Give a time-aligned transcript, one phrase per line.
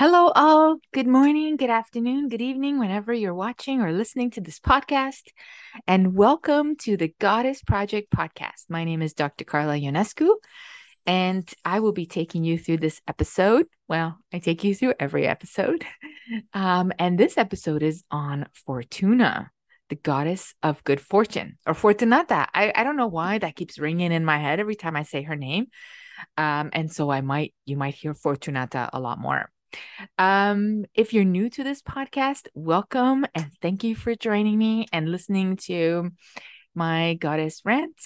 [0.00, 0.76] Hello, all.
[0.92, 5.24] Good morning, good afternoon, good evening, whenever you're watching or listening to this podcast.
[5.88, 8.66] And welcome to the Goddess Project podcast.
[8.68, 9.44] My name is Dr.
[9.44, 10.36] Carla Ionescu,
[11.04, 13.66] and I will be taking you through this episode.
[13.88, 15.84] Well, I take you through every episode.
[16.52, 19.50] Um, and this episode is on Fortuna,
[19.88, 22.46] the goddess of good fortune, or Fortunata.
[22.52, 25.22] I, I don't know why that keeps ringing in my head every time I say
[25.22, 25.68] her name.
[26.36, 29.50] Um, and so I might, you might hear Fortunata a lot more.
[30.18, 35.10] Um, if you're new to this podcast, welcome and thank you for joining me and
[35.10, 36.10] listening to
[36.74, 38.00] my goddess rant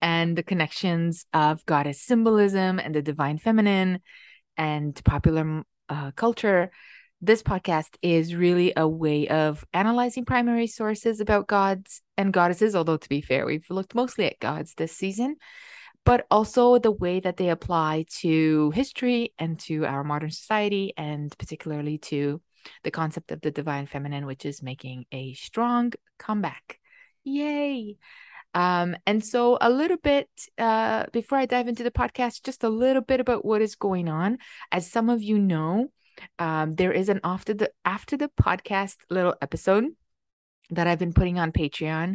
[0.00, 4.00] and the connections of goddess symbolism and the divine feminine
[4.56, 6.70] and popular uh, culture.
[7.20, 12.96] This podcast is really a way of analyzing primary sources about gods and goddesses, although,
[12.96, 15.36] to be fair, we've looked mostly at gods this season
[16.04, 21.36] but also the way that they apply to history and to our modern society, and
[21.38, 22.40] particularly to
[22.82, 26.78] the concept of the divine feminine, which is making a strong comeback.
[27.24, 27.96] Yay!
[28.54, 32.68] Um, and so, a little bit uh, before I dive into the podcast, just a
[32.68, 34.38] little bit about what is going on.
[34.72, 35.88] As some of you know,
[36.38, 39.84] um, there is an after the after the podcast little episode
[40.70, 42.12] that I've been putting on Patreon.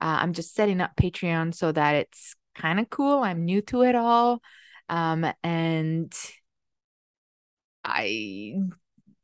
[0.00, 3.22] Uh, I'm just setting up Patreon so that it's kind of cool.
[3.22, 4.42] I'm new to it all.
[4.88, 6.12] Um, and
[7.84, 8.54] I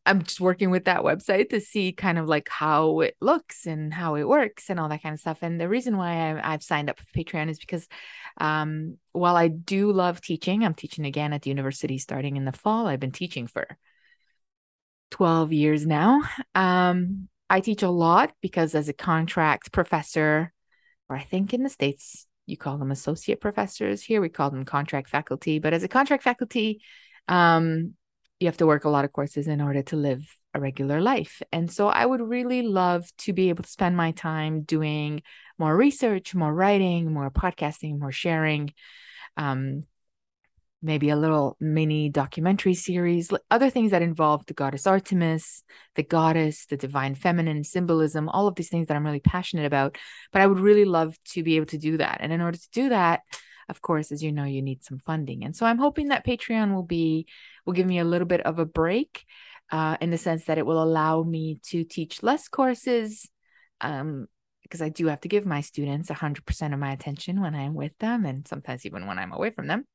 [0.07, 3.93] I'm just working with that website to see kind of like how it looks and
[3.93, 5.39] how it works and all that kind of stuff.
[5.41, 7.89] And the reason why I, have signed up for Patreon is because
[8.39, 12.53] um, while I do love teaching, I'm teaching again at the university starting in the
[12.53, 12.87] fall.
[12.87, 13.79] I've been teaching for
[15.13, 16.23] 12 years now.
[16.55, 20.53] Um, I teach a lot because as a contract professor,
[21.09, 24.03] or I think in the States, you call them associate professors.
[24.03, 25.59] Here we call them contract faculty.
[25.59, 26.83] But as a contract faculty,
[27.29, 27.95] um,
[28.41, 31.43] you have to work a lot of courses in order to live a regular life.
[31.53, 35.23] And so I would really love to be able to spend my time doing
[35.59, 38.73] more research, more writing, more podcasting, more sharing,
[39.37, 39.85] um,
[40.85, 45.65] maybe a little mini documentary series, other things that involve the goddess Artemis,
[45.95, 49.97] the goddess, the divine feminine symbolism, all of these things that I'm really passionate about.
[50.31, 52.19] But I would really love to be able to do that.
[52.21, 53.23] And in order to do that,
[53.71, 55.43] of course, as you know, you need some funding.
[55.43, 57.27] And so I'm hoping that Patreon will be
[57.65, 59.25] will give me a little bit of a break
[59.73, 63.29] uh, in the sense that it will allow me to teach less courses.
[63.81, 64.29] Um,
[64.63, 67.97] because I do have to give my students 100% of my attention when I'm with
[67.99, 69.87] them and sometimes even when I'm away from them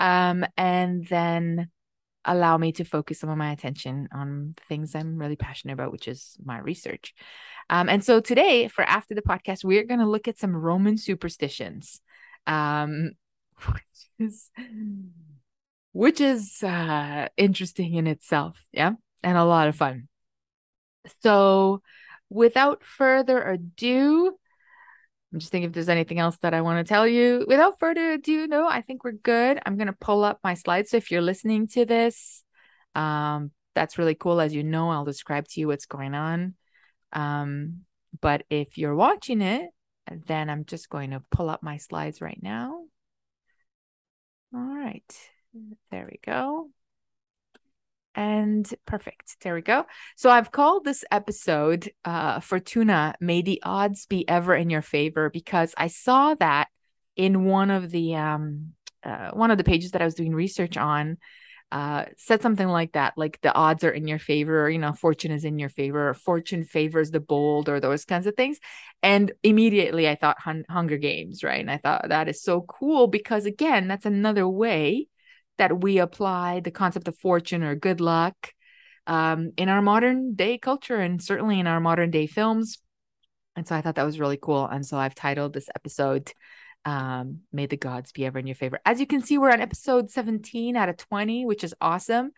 [0.00, 1.70] um, and then
[2.24, 6.08] allow me to focus some of my attention on things I'm really passionate about, which
[6.08, 7.14] is my research.
[7.70, 10.98] Um, and so today, for after the podcast, we're going to look at some Roman
[10.98, 12.00] superstitions,
[12.46, 13.12] um,
[13.66, 14.50] which is
[15.92, 20.08] which is uh, interesting in itself, yeah, and a lot of fun.
[21.22, 21.82] So,
[22.28, 24.36] without further ado,
[25.36, 27.44] I'm just thinking if there's anything else that I want to tell you.
[27.46, 29.60] Without further ado, no, I think we're good.
[29.66, 30.92] I'm going to pull up my slides.
[30.92, 32.42] So if you're listening to this,
[32.94, 34.40] um, that's really cool.
[34.40, 36.54] As you know, I'll describe to you what's going on.
[37.12, 37.80] Um,
[38.18, 39.68] but if you're watching it,
[40.10, 42.84] then I'm just going to pull up my slides right now.
[44.54, 45.14] All right,
[45.90, 46.70] there we go.
[48.16, 49.36] And perfect.
[49.42, 49.84] There we go.
[50.16, 55.28] So I've called this episode uh, Fortuna, May the Odds Be Ever in Your Favor,
[55.28, 56.68] because I saw that
[57.14, 58.72] in one of the um,
[59.04, 61.18] uh, one of the pages that I was doing research on
[61.70, 64.92] uh, said something like that, like the odds are in your favor, or, you know,
[64.94, 68.58] fortune is in your favor, or fortune favors the bold, or those kinds of things.
[69.02, 71.60] And immediately I thought hun- Hunger Games, right?
[71.60, 75.08] And I thought that is so cool because, again, that's another way
[75.58, 78.52] that we apply the concept of fortune or good luck
[79.06, 82.78] um, in our modern day culture and certainly in our modern day films.
[83.54, 84.66] And so I thought that was really cool.
[84.66, 86.32] And so I've titled this episode,
[86.84, 88.80] um, May the Gods Be Ever in Your Favor.
[88.84, 92.32] As you can see, we're on episode 17 out of 20, which is awesome.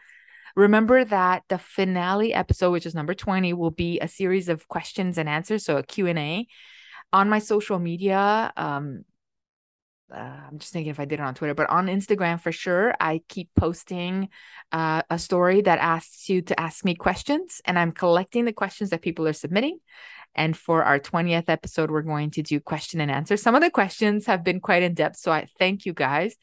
[0.54, 5.18] Remember that the finale episode, which is number 20, will be a series of questions
[5.18, 6.46] and answers, so a Q&A.
[7.12, 9.04] On my social media, um,
[10.12, 10.18] uh,
[10.48, 13.20] I'm just thinking if I did it on Twitter, but on Instagram for sure, I
[13.28, 14.30] keep posting
[14.72, 18.90] uh, a story that asks you to ask me questions, and I'm collecting the questions
[18.90, 19.78] that people are submitting.
[20.34, 23.36] And for our 20th episode, we're going to do question and answer.
[23.36, 26.36] Some of the questions have been quite in depth, so I thank you guys.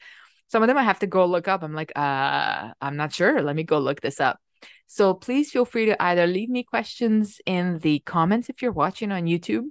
[0.48, 1.62] Some of them I have to go look up.
[1.62, 3.42] I'm like, uh, I'm not sure.
[3.42, 4.38] Let me go look this up.
[4.86, 9.10] So please feel free to either leave me questions in the comments if you're watching
[9.10, 9.64] on YouTube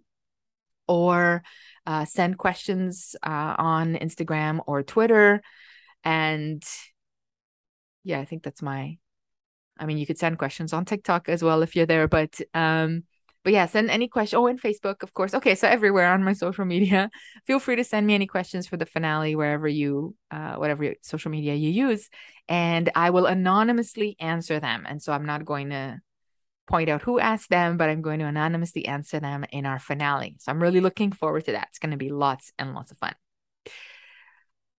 [0.87, 1.43] or
[1.85, 5.41] uh, send questions uh, on Instagram or Twitter.
[6.03, 6.63] And
[8.03, 8.97] yeah, I think that's my
[9.77, 13.03] I mean, you could send questions on TikTok as well if you're there, but um,
[13.43, 14.39] but yeah, send any question.
[14.39, 15.35] Oh, and Facebook, of course.
[15.35, 17.11] Okay, so everywhere on my social media,
[17.45, 21.29] feel free to send me any questions for the finale wherever you, uh, whatever social
[21.29, 22.09] media you use,
[22.47, 24.85] and I will anonymously answer them.
[24.87, 25.99] And so I'm not going to
[26.67, 30.35] point out who asked them, but I'm going to anonymously answer them in our finale.
[30.39, 31.67] So I'm really looking forward to that.
[31.69, 33.13] It's going to be lots and lots of fun.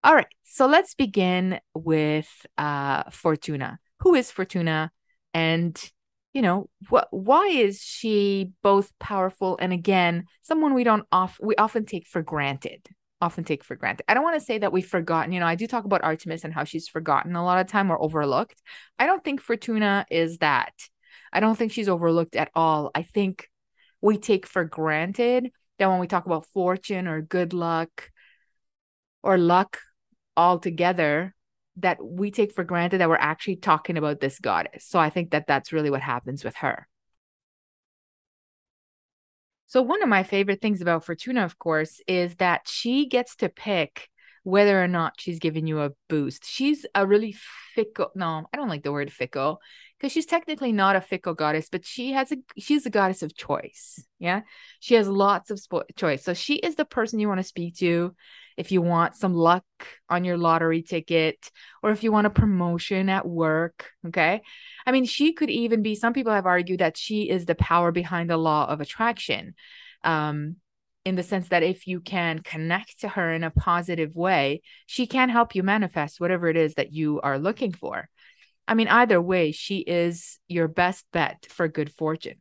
[0.05, 3.79] All right, so let's begin with uh, Fortuna.
[4.01, 4.93] Who is Fortuna?
[5.35, 5.77] And
[6.37, 11.57] you know what why is she both powerful and again someone we don't off we
[11.57, 12.87] often take for granted
[13.23, 15.55] often take for granted i don't want to say that we've forgotten you know i
[15.55, 18.61] do talk about artemis and how she's forgotten a lot of time or overlooked
[18.99, 20.75] i don't think fortuna is that
[21.33, 23.49] i don't think she's overlooked at all i think
[24.01, 28.11] we take for granted that when we talk about fortune or good luck
[29.23, 29.79] or luck
[30.37, 31.35] altogether
[31.77, 34.87] that we take for granted that we're actually talking about this goddess.
[34.87, 36.89] So I think that that's really what happens with her.
[39.67, 43.49] So one of my favorite things about Fortuna, of course, is that she gets to
[43.49, 44.09] pick
[44.45, 46.47] whether or not she's giving you a boost.
[46.47, 47.35] She's a really
[47.75, 48.13] fickle.
[48.15, 49.59] No, I don't like the word fickle
[50.07, 53.35] because she's technically not a fickle goddess, but she has a she's a goddess of
[53.35, 54.07] choice.
[54.21, 54.43] Yeah,
[54.79, 56.23] she has lots of spo- choice.
[56.23, 58.15] So she is the person you want to speak to
[58.57, 59.65] if you want some luck
[60.09, 61.51] on your lottery ticket
[61.83, 63.91] or if you want a promotion at work.
[64.07, 64.43] Okay.
[64.87, 67.91] I mean, she could even be, some people have argued that she is the power
[67.91, 69.55] behind the law of attraction.
[70.05, 70.57] Um,
[71.05, 75.07] in the sense that if you can connect to her in a positive way, she
[75.07, 78.09] can help you manifest whatever it is that you are looking for.
[78.69, 82.41] I mean, either way, she is your best bet for good fortune.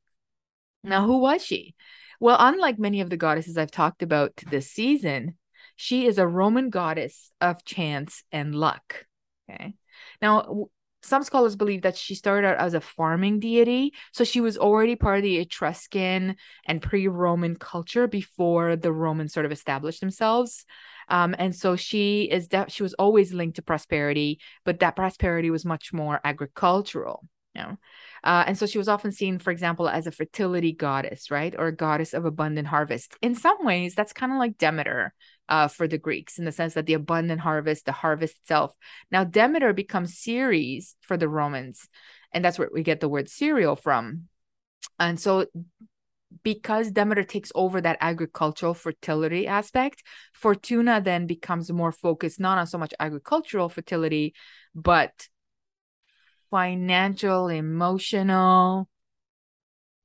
[0.84, 1.76] Now, who was she?
[2.20, 5.38] Well, unlike many of the goddesses I've talked about this season,
[5.76, 9.06] she is a Roman goddess of chance and luck.
[9.50, 9.76] Okay.
[10.22, 10.68] Now,
[11.06, 13.94] some scholars believe that she started out as a farming deity.
[14.12, 16.36] So she was already part of the Etruscan
[16.66, 20.66] and pre Roman culture before the Romans sort of established themselves.
[21.10, 25.50] Um, and so she is that she was always linked to prosperity, but that prosperity
[25.50, 27.28] was much more agricultural.
[27.54, 27.78] You know?
[28.24, 31.56] Uh, and so she was often seen, for example, as a fertility goddess, right?
[31.58, 33.16] Or a goddess of abundant harvest.
[33.22, 35.14] In some ways, that's kind of like Demeter
[35.48, 38.76] uh, for the Greeks in the sense that the abundant harvest, the harvest itself.
[39.12, 41.88] Now, Demeter becomes Ceres for the Romans,
[42.34, 44.24] and that's where we get the word cereal from.
[45.00, 45.46] And so,
[46.44, 50.04] because Demeter takes over that agricultural fertility aspect,
[50.34, 54.34] Fortuna then becomes more focused not on so much agricultural fertility,
[54.74, 55.28] but
[56.52, 58.88] financial, emotional,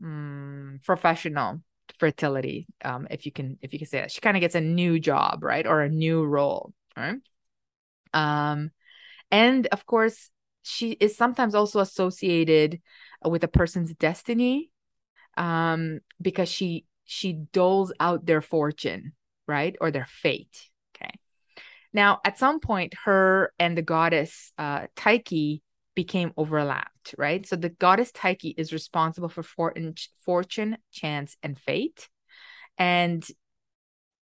[0.03, 1.63] mm, professional
[1.99, 4.11] fertility um if you can if you can say that.
[4.11, 7.19] She kind of gets a new job right or a new role right?
[8.15, 8.71] Um
[9.31, 10.31] and of course
[10.63, 12.81] she is sometimes also associated
[13.25, 14.70] with a person's destiny
[15.41, 19.13] um because she she doles out their fortune
[19.49, 21.11] right or their fate okay
[21.93, 25.61] now at some point her and the goddess uh Tyche
[25.95, 27.47] became overlapped, right?
[27.47, 32.09] So the goddess Tyche is responsible for fortune, chance, and fate.
[32.79, 33.23] And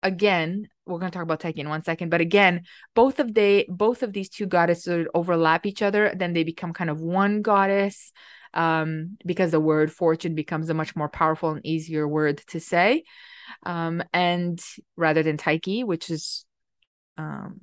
[0.02, 2.64] again, we're going to talk about Tyche in one second, but again,
[2.94, 6.90] both of they both of these two goddesses overlap each other, then they become kind
[6.90, 8.12] of one goddess
[8.54, 13.04] um, because the word fortune becomes a much more powerful and easier word to say.
[13.64, 14.61] Um, and
[14.96, 16.46] rather than Tyche, which is
[17.18, 17.61] um,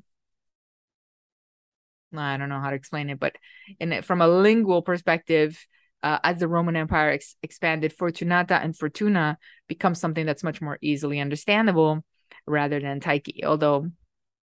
[2.16, 3.36] I don't know how to explain it, but
[3.80, 5.66] in it, from a lingual perspective,
[6.04, 10.78] uh, as the Roman Empire ex- expanded, Fortunata and Fortuna become something that's much more
[10.82, 12.04] easily understandable
[12.46, 13.44] rather than Tyche.
[13.46, 13.92] Although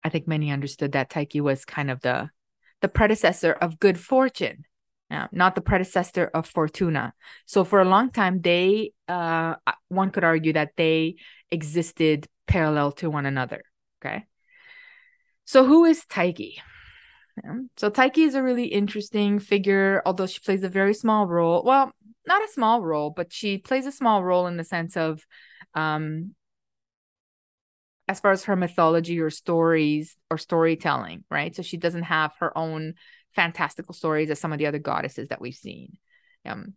[0.04, 2.30] I think many understood that Tyche was kind of the
[2.80, 4.64] the predecessor of good fortune,
[5.10, 7.14] uh, not the predecessor of Fortuna.
[7.46, 9.54] So for a long time, they uh,
[9.88, 11.16] one could argue that they
[11.50, 13.62] existed parallel to one another.
[14.00, 14.26] Okay.
[15.44, 16.04] So who is?
[16.16, 17.54] Yeah.
[17.76, 21.62] So Tyche is a really interesting figure, although she plays a very small role.
[21.64, 21.92] Well,
[22.26, 25.24] not a small role, but she plays a small role in the sense of
[25.74, 26.34] um
[28.08, 31.54] as far as her mythology or stories or storytelling, right?
[31.54, 32.94] So she doesn't have her own
[33.34, 35.98] fantastical stories as some of the other goddesses that we've seen.
[36.44, 36.74] Um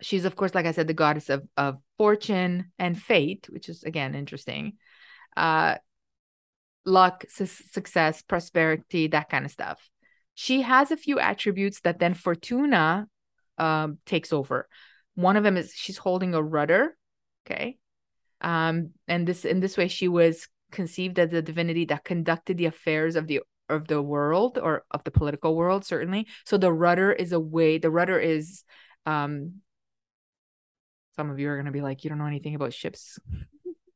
[0.00, 3.82] she's of course like I said the goddess of of fortune and fate, which is
[3.82, 4.74] again interesting.
[5.36, 5.76] Uh
[6.88, 9.88] luck, su- success, prosperity, that kind of stuff.
[10.34, 13.06] She has a few attributes that then Fortuna
[13.58, 14.68] um, takes over.
[15.14, 16.96] One of them is she's holding a rudder.
[17.46, 17.78] Okay.
[18.40, 22.66] Um, and this in this way, she was conceived as a divinity that conducted the
[22.66, 26.26] affairs of the of the world or of the political world certainly.
[26.44, 28.64] So the rudder is a way the rudder is
[29.06, 29.60] um
[31.16, 33.18] some of you are going to be like you don't know anything about ships.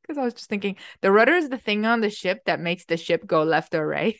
[0.01, 2.83] Because i was just thinking the rudder is the thing on the ship that makes
[2.83, 4.17] the ship go left or right.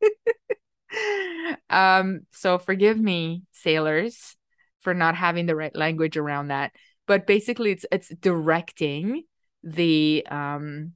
[1.70, 4.36] Um so forgive me sailors
[4.80, 6.72] for not having the right language around that.
[7.06, 9.22] But basically it's it's directing
[9.62, 10.92] the um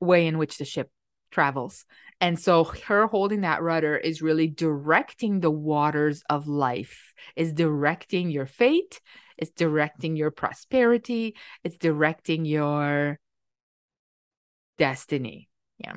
[0.00, 0.90] way in which the ship
[1.30, 1.84] travels
[2.20, 8.30] and so her holding that rudder is really directing the waters of life, is directing
[8.30, 9.00] your fate,
[9.36, 13.20] it's directing your prosperity, it's directing your
[14.78, 15.48] destiny.
[15.78, 15.94] Yeah.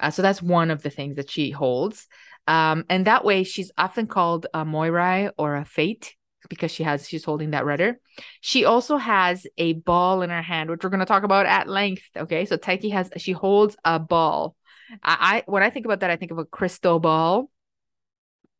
[0.00, 2.08] Uh, so that's one of the things that she holds.
[2.48, 6.16] Um, and that way she's often called a Moirai or a fate
[6.48, 8.00] because she has she's holding that rudder.
[8.40, 11.68] She also has a ball in her hand, which we're going to talk about at
[11.68, 12.02] length.
[12.16, 14.56] Okay, so Tyche has she holds a ball
[15.02, 17.50] I, I when I think about that, I think of a crystal ball.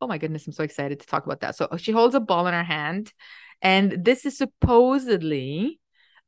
[0.01, 1.55] Oh my goodness, I'm so excited to talk about that.
[1.55, 3.13] So she holds a ball in her hand,
[3.61, 5.79] and this is supposedly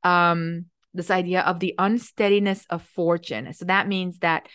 [0.04, 3.54] um this idea of the unsteadiness of fortune.
[3.54, 4.48] So that means that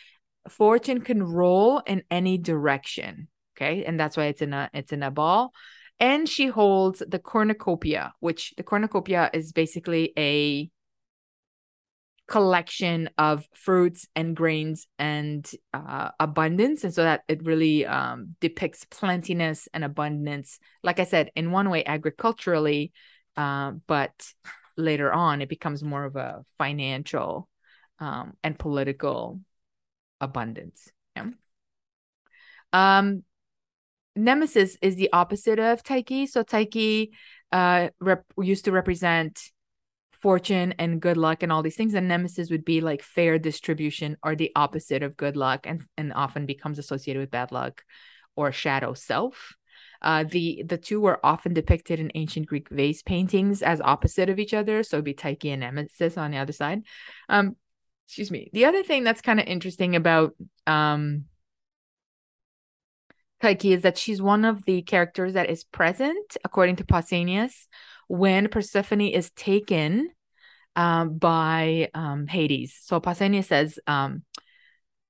[0.48, 3.28] fortune can roll in any direction.
[3.56, 3.84] Okay.
[3.84, 5.52] And that's why it's in a it's in a ball.
[5.98, 10.70] And she holds the cornucopia, which the cornucopia is basically a
[12.26, 18.84] collection of fruits and grains and uh, abundance and so that it really um, depicts
[18.84, 22.92] plentiness and abundance like i said in one way agriculturally
[23.36, 24.32] uh, but
[24.76, 27.48] later on it becomes more of a financial
[28.00, 29.40] um, and political
[30.20, 31.26] abundance yeah?
[32.72, 33.22] um
[34.16, 36.28] nemesis is the opposite of Tyche.
[36.28, 37.10] so Tyche
[37.52, 39.52] uh rep- used to represent
[40.26, 44.16] fortune and good luck and all these things and nemesis would be like fair distribution
[44.24, 47.84] or the opposite of good luck and and often becomes associated with bad luck
[48.34, 49.54] or shadow self
[50.02, 54.40] uh, the the two were often depicted in ancient Greek vase paintings as opposite of
[54.40, 56.82] each other, so it'd be Tyche and Nemesis on the other side.
[57.28, 57.56] Um,
[58.06, 58.50] excuse me.
[58.52, 60.34] The other thing that's kind of interesting about
[60.66, 61.26] um,
[63.40, 67.66] Tyche is that she's one of the characters that is present, according to Pausanias,
[68.08, 70.10] when Persephone is taken
[70.76, 72.78] um, by um, Hades.
[72.82, 74.22] So Pausanias says um,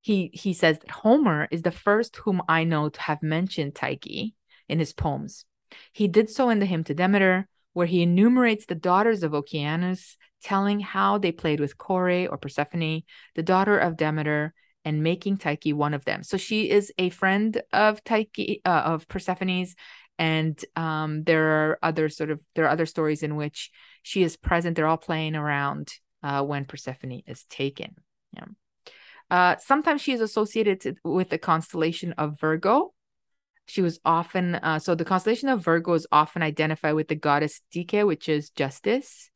[0.00, 4.32] he he says that Homer is the first whom I know to have mentioned Tyche
[4.68, 5.44] in his poems.
[5.92, 10.16] He did so in the hymn to Demeter, where he enumerates the daughters of Oceanus,
[10.42, 13.02] telling how they played with Kore or Persephone,
[13.34, 14.54] the daughter of Demeter,
[14.84, 16.22] and making Tyche one of them.
[16.22, 19.74] So she is a friend of Tyche uh, of Persephone's
[20.18, 23.70] and um, there are other sort of there are other stories in which
[24.06, 24.76] she is present.
[24.76, 27.96] They're all playing around uh, when persephone is taken.
[28.32, 28.44] Yeah.
[29.28, 32.94] Uh, sometimes she is associated with the constellation of virgo.
[33.66, 37.62] She was often uh, so the constellation of virgo is often identified with the goddess
[37.74, 39.28] dike which is justice.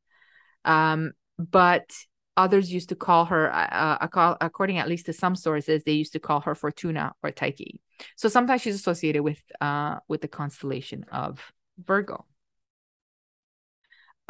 [0.64, 1.90] Um, but
[2.36, 6.12] others used to call her uh, uh according at least to some sources they used
[6.12, 7.80] to call her fortuna or tyche.
[8.14, 12.24] So sometimes she's associated with uh with the constellation of Virgo.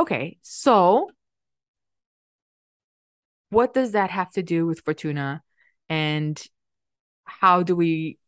[0.00, 1.11] Okay, so
[3.50, 5.42] what does that have to do with Fortuna
[5.90, 6.42] and
[7.25, 8.19] how do we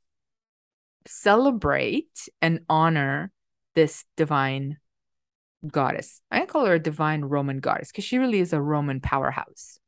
[1.06, 3.32] celebrate and honor
[3.74, 4.76] this divine
[5.66, 6.20] goddess?
[6.30, 9.80] I call her a divine Roman goddess because she really is a Roman powerhouse.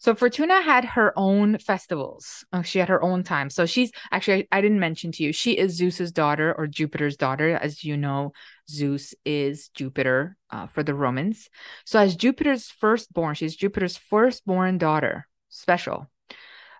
[0.00, 2.42] So Fortuna had her own festivals.
[2.54, 3.50] Oh, she had her own time.
[3.50, 7.18] So she's actually, I, I, didn't mention to you, she is Zeus's daughter or Jupiter's
[7.18, 7.54] daughter.
[7.54, 8.32] As you know,
[8.68, 11.50] Zeus is Jupiter uh, for the Romans.
[11.84, 15.28] So as Jupiter's firstborn, she's Jupiter's firstborn daughter.
[15.50, 16.10] Special.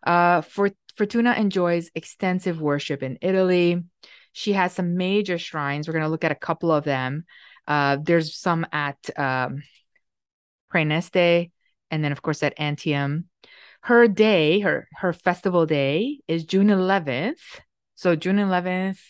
[0.03, 3.83] Uh, for Fortuna enjoys extensive worship in Italy.
[4.33, 5.87] She has some major shrines.
[5.87, 7.25] We're going to look at a couple of them.
[7.67, 9.63] Uh, there's some at um,
[10.73, 11.51] Praeneste,
[11.91, 13.25] and then of course at Antium.
[13.83, 17.61] Her day, her her festival day is June 11th.
[17.95, 19.01] So June 11th,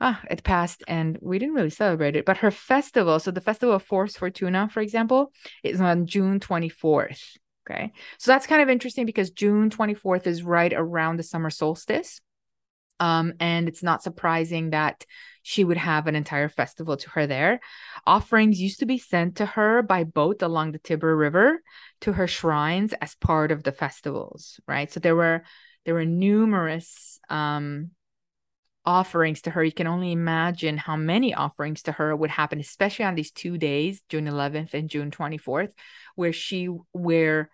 [0.00, 2.24] ah, it passed and we didn't really celebrate it.
[2.24, 7.38] But her festival, so the festival of Fors Fortuna, for example, is on June 24th.
[7.68, 7.92] Okay.
[8.18, 12.20] So that's kind of interesting because June 24th is right around the summer solstice.
[13.00, 15.04] Um, and it's not surprising that
[15.42, 17.60] she would have an entire festival to her there.
[18.06, 21.62] Offerings used to be sent to her by boat along the Tiber River
[22.02, 24.90] to her shrines as part of the festivals, right?
[24.90, 25.42] So there were
[25.84, 27.90] there were numerous um
[28.86, 29.64] offerings to her.
[29.64, 33.56] You can only imagine how many offerings to her would happen, especially on these two
[33.58, 35.72] days, June 11th and June 24th,
[36.14, 37.50] where she where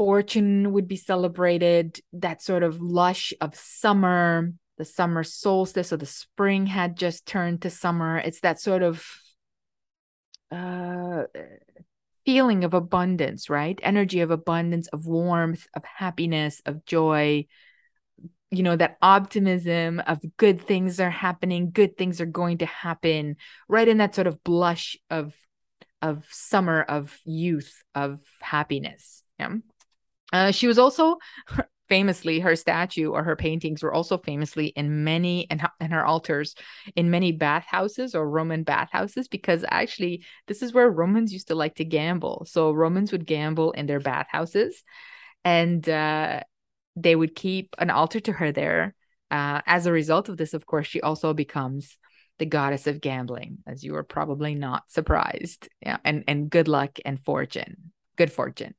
[0.00, 6.06] fortune would be celebrated, that sort of lush of summer, the summer solstice, or the
[6.06, 8.16] spring had just turned to summer.
[8.16, 9.04] It's that sort of
[10.50, 11.24] uh,
[12.24, 13.78] feeling of abundance, right?
[13.82, 17.44] Energy of abundance, of warmth, of happiness, of joy.
[18.50, 23.36] You know, that optimism of good things are happening, good things are going to happen,
[23.68, 25.34] right in that sort of blush of
[26.00, 29.50] of summer of youth of happiness yeah
[30.32, 31.16] uh, she was also
[31.90, 36.54] famously her statue or her paintings were also famously in many and, and her altars
[36.94, 41.74] in many bathhouses or roman bathhouses because actually this is where romans used to like
[41.74, 42.46] to gamble.
[42.48, 44.82] So romans would gamble in their bathhouses
[45.44, 46.42] and uh,
[46.94, 48.94] they would keep an altar to her there.
[49.32, 51.98] Uh, as a result of this of course she also becomes
[52.38, 55.68] the goddess of gambling as you were probably not surprised.
[55.82, 57.90] Yeah and and good luck and fortune.
[58.16, 58.74] Good fortune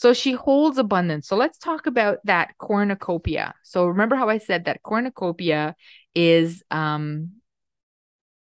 [0.00, 1.28] so she holds abundance.
[1.28, 3.52] So let's talk about that cornucopia.
[3.62, 5.76] So remember how I said that cornucopia
[6.14, 7.32] is um,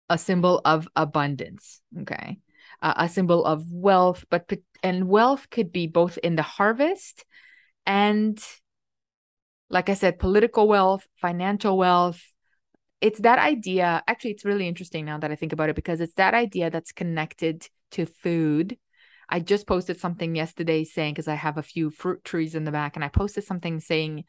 [0.08, 1.80] a symbol of abundance.
[2.02, 2.38] Okay.
[2.80, 4.48] Uh, a symbol of wealth, but
[4.84, 7.24] and wealth could be both in the harvest
[7.84, 8.40] and,
[9.68, 12.22] like I said, political wealth, financial wealth.
[13.00, 14.04] It's that idea.
[14.06, 16.92] Actually, it's really interesting now that I think about it because it's that idea that's
[16.92, 18.78] connected to food
[19.28, 22.72] I just posted something yesterday saying because I have a few fruit trees in the
[22.72, 24.24] back, and I posted something saying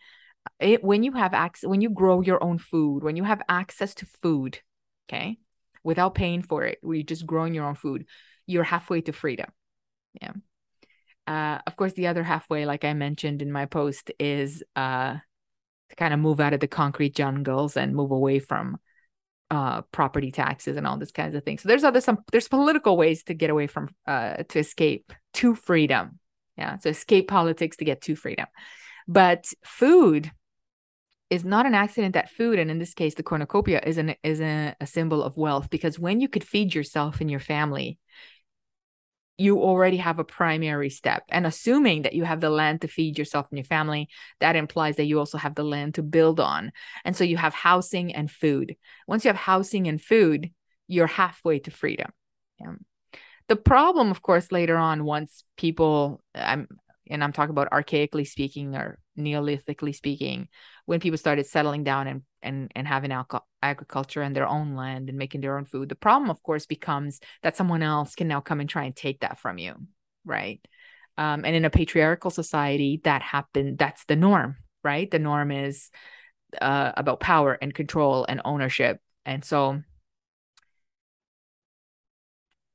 [0.60, 3.94] it when you have access when you grow your own food, when you have access
[3.96, 4.60] to food,
[5.08, 5.38] okay,
[5.84, 8.06] without paying for it, where you're just growing your own food,
[8.46, 9.50] you're halfway to freedom.
[10.22, 10.34] Yeah.
[11.28, 15.18] Uh, of course, the other halfway, like I mentioned in my post, is uh,
[15.90, 18.78] to kind of move out of the concrete jungles and move away from
[19.52, 21.62] uh, property taxes and all this kinds of things.
[21.64, 25.56] So there's other some there's political ways to get away from uh, to escape to
[25.56, 26.20] freedom.
[26.58, 28.48] Yeah, so escape politics to get to freedom.
[29.08, 30.32] But food
[31.30, 34.42] is not an accident that food, and in this case, the cornucopia is an is
[34.42, 37.98] a, a symbol of wealth because when you could feed yourself and your family,
[39.40, 41.24] you already have a primary step.
[41.30, 44.10] And assuming that you have the land to feed yourself and your family,
[44.42, 46.72] that implies that you also have the land to build on.
[47.06, 48.76] And so you have housing and food.
[49.08, 50.52] Once you have housing and food,
[50.88, 52.12] you're halfway to freedom.
[52.60, 52.74] Yeah.
[53.48, 56.68] The problem, of course, later on, once people, I'm,
[57.10, 60.48] and I'm talking about archaically speaking or Neolithically speaking,
[60.86, 65.10] when people started settling down and and and having alco- agriculture and their own land
[65.10, 68.42] and making their own food, the problem, of course, becomes that someone else can now
[68.42, 69.76] come and try and take that from you,
[70.26, 70.60] right?
[71.18, 73.78] Um, and in a patriarchal society, that happened.
[73.78, 75.10] That's the norm, right?
[75.10, 75.90] The norm is
[76.62, 79.82] uh, about power and control and ownership, and so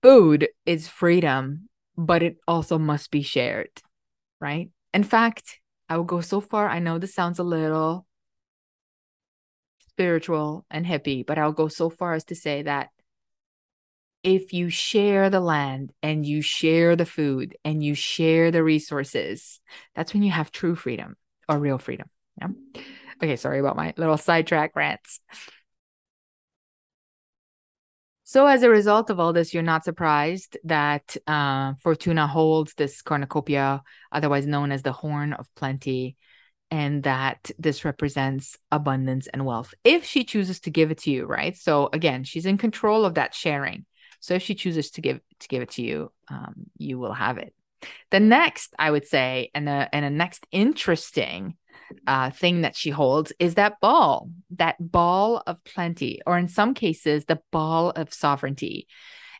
[0.02, 3.70] food is freedom, but it also must be shared,
[4.40, 4.70] right?
[4.92, 6.68] In fact, I will go so far.
[6.68, 8.06] I know this sounds a little
[9.94, 12.90] spiritual and hippie, but I'll go so far as to say that
[14.24, 19.60] if you share the land and you share the food and you share the resources,
[19.94, 21.16] that's when you have true freedom
[21.48, 22.08] or real freedom.
[22.40, 22.48] Yeah.
[23.22, 25.20] Okay, sorry about my little sidetrack rants.
[28.24, 33.02] So, as a result of all this, you're not surprised that uh, Fortuna holds this
[33.02, 36.16] cornucopia, otherwise known as the Horn of Plenty,
[36.74, 41.24] and that this represents abundance and wealth if she chooses to give it to you,
[41.24, 41.56] right?
[41.56, 43.86] So, again, she's in control of that sharing.
[44.18, 47.38] So, if she chooses to give to give it to you, um, you will have
[47.38, 47.54] it.
[48.10, 51.54] The next, I would say, and the and a next interesting
[52.08, 56.74] uh, thing that she holds is that ball, that ball of plenty, or in some
[56.74, 58.88] cases, the ball of sovereignty.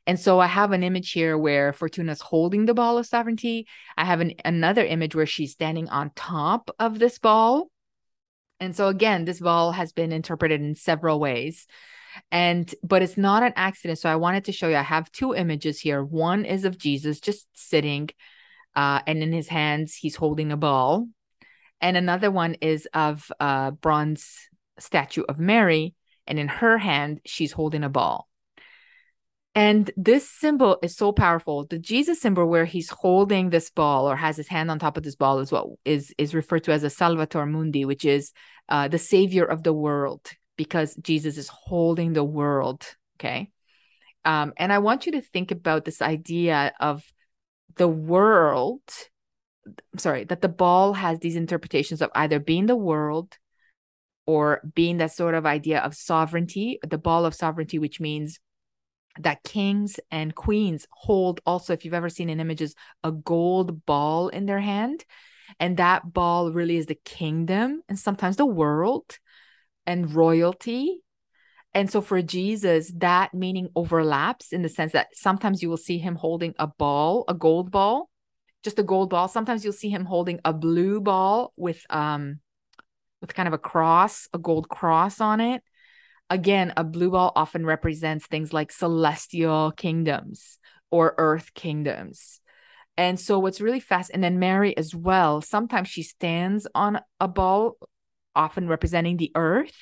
[0.07, 3.67] And so I have an image here where Fortuna's holding the ball of sovereignty.
[3.97, 7.71] I have an, another image where she's standing on top of this ball.
[8.61, 11.67] And so again, this ball has been interpreted in several ways.
[12.31, 13.99] And but it's not an accident.
[13.99, 14.77] So I wanted to show you.
[14.77, 16.05] I have two images here.
[16.05, 18.11] One is of Jesus just sitting,
[18.77, 21.09] uh, and in his hands, he's holding a ball
[21.85, 25.95] and another one is of a bronze statue of Mary,
[26.27, 28.27] and in her hand, she's holding a ball.
[29.55, 31.65] And this symbol is so powerful.
[31.65, 35.05] The Jesus symbol, where he's holding this ball or has his hand on top of
[35.05, 38.33] this ball, is what is is referred to as a Salvator Mundi, which is
[38.69, 42.85] uh, the savior of the world, because Jesus is holding the world.
[43.21, 43.51] Okay,
[44.25, 47.05] um, and I want you to think about this idea of
[47.77, 48.83] the world
[49.97, 53.39] sorry, that the ball has these interpretations of either being the world
[54.27, 58.41] or being that sort of idea of sovereignty, the ball of sovereignty, which means
[59.21, 64.29] that kings and queens hold also if you've ever seen in images a gold ball
[64.29, 65.05] in their hand
[65.61, 69.19] and that ball really is the kingdom and sometimes the world
[69.87, 71.01] and royalty
[71.75, 75.99] and so for Jesus, that meaning overlaps in the sense that sometimes you will see
[75.99, 78.09] him holding a ball, a gold ball,
[78.63, 79.27] just a gold ball.
[79.27, 82.39] Sometimes you'll see him holding a blue ball with um
[83.21, 85.63] with kind of a cross, a gold cross on it.
[86.31, 90.59] Again, a blue ball often represents things like celestial kingdoms
[90.91, 92.41] or earth kingdoms.
[92.97, 97.29] And so what's really fast, and then Mary as well, sometimes she stands on a
[97.29, 97.77] ball,
[98.37, 99.75] often representing the earth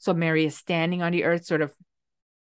[0.00, 1.74] so Mary is standing on the earth, sort of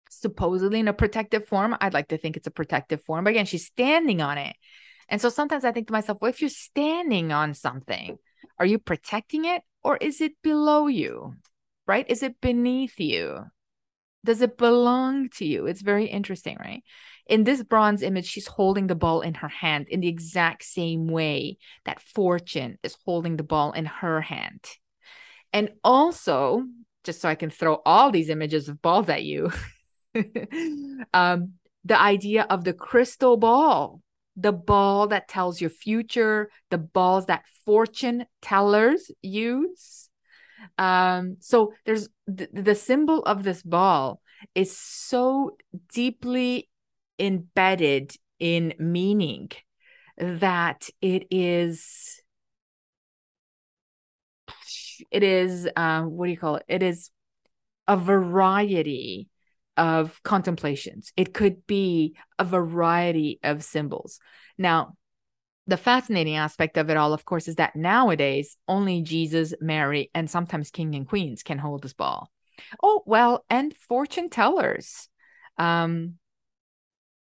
[0.09, 1.76] supposedly in a protective form.
[1.81, 4.55] I'd like to think it's a protective form, but again, she's standing on it.
[5.09, 8.18] And so sometimes I think to myself, well, if you're standing on something,
[8.61, 11.35] are you protecting it or is it below you?
[11.90, 12.07] Right?
[12.09, 13.46] Is it beneath you?
[14.24, 15.66] Does it belong to you?
[15.66, 16.85] It's very interesting, right?
[17.26, 21.09] In this bronze image, she's holding the ball in her hand in the exact same
[21.09, 24.64] way that Fortune is holding the ball in her hand.
[25.53, 26.62] And also,
[27.03, 29.50] just so I can throw all these images of balls at you.
[31.12, 34.00] um, the idea of the crystal ball,
[34.37, 40.10] the ball that tells your future, the balls that fortune tellers use.
[40.79, 44.20] Um, so there's th- the symbol of this ball
[44.55, 45.57] is so
[45.92, 46.68] deeply
[47.18, 49.51] embedded in meaning
[50.16, 52.23] that it is
[55.11, 56.64] it is um, what do you call it?
[56.68, 57.11] It is
[57.88, 59.29] a variety
[59.77, 61.12] of contemplations.
[61.16, 64.20] It could be a variety of symbols.
[64.59, 64.96] Now,
[65.70, 70.28] the fascinating aspect of it all, of course, is that nowadays only Jesus, Mary, and
[70.28, 72.30] sometimes king and queens can hold this ball.
[72.83, 75.09] Oh, well, and fortune tellers.
[75.56, 76.14] Um,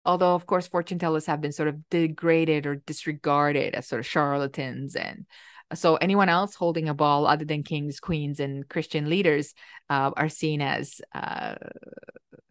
[0.06, 4.08] although, of course, fortune tellers have been sort of degraded or disregarded as sort of
[4.08, 5.26] charlatans and
[5.74, 9.54] so anyone else holding a ball other than kings, queens, and Christian leaders
[9.90, 11.56] uh, are seen as uh,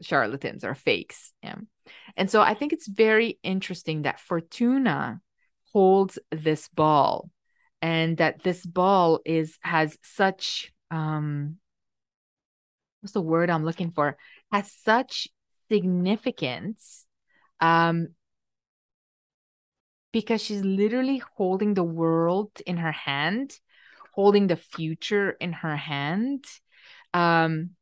[0.03, 1.33] charlatans or fakes.
[1.43, 1.57] Yeah.
[2.15, 5.23] And so I think it's very interesting that Fortuna
[5.73, 7.31] holds this ball
[7.83, 11.57] and that this ball is has such um
[13.01, 14.17] what's the word I'm looking for
[14.51, 15.29] has such
[15.69, 17.07] significance
[17.61, 18.09] um
[20.17, 23.53] because she's literally holding the world in her hand,
[24.15, 26.43] holding the future in her hand.
[27.13, 27.73] Um,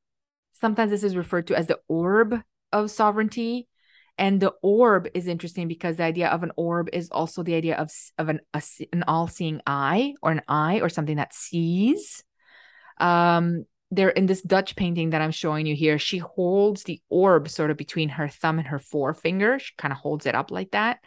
[0.53, 2.41] sometimes this is referred to as the orb
[2.73, 3.69] of sovereignty.
[4.17, 7.77] And the orb is interesting because the idea of an orb is also the idea
[7.77, 12.23] of, of an, a, an all seeing eye or an eye or something that sees.
[12.99, 17.49] Um, there in this Dutch painting that I'm showing you here, she holds the orb
[17.49, 19.59] sort of between her thumb and her forefinger.
[19.59, 20.99] She kind of holds it up like that.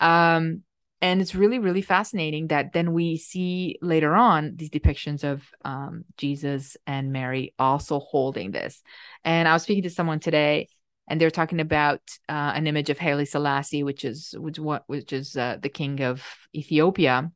[0.00, 0.62] Um,
[1.00, 6.04] and it's really, really fascinating that then we see later on these depictions of um,
[6.16, 8.82] Jesus and Mary also holding this.
[9.24, 10.68] And I was speaking to someone today,
[11.08, 15.12] and they're talking about uh, an image of Haile Selassie, which is which what which
[15.12, 17.30] is uh, the king of Ethiopia.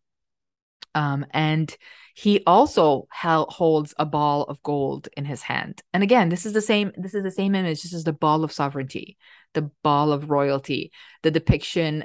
[0.95, 1.77] Um, and
[2.15, 5.83] he also held, holds a ball of gold in his hand.
[5.93, 6.93] And again, this is the same.
[6.97, 7.83] This is the same image.
[7.83, 9.19] This is the ball of sovereignty,
[9.53, 12.05] the ball of royalty, the depiction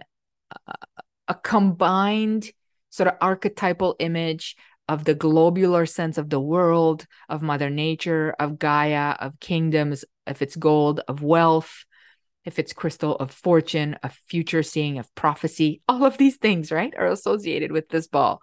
[1.28, 2.52] a combined
[2.89, 4.56] sort of archetypal image
[4.89, 10.41] of the globular sense of the world, of Mother Nature, of Gaia, of kingdoms, if
[10.41, 11.86] it's gold, of wealth,
[12.45, 15.81] if it's crystal, of fortune, of future seeing, of prophecy.
[15.88, 18.41] All of these things, right, are associated with this ball.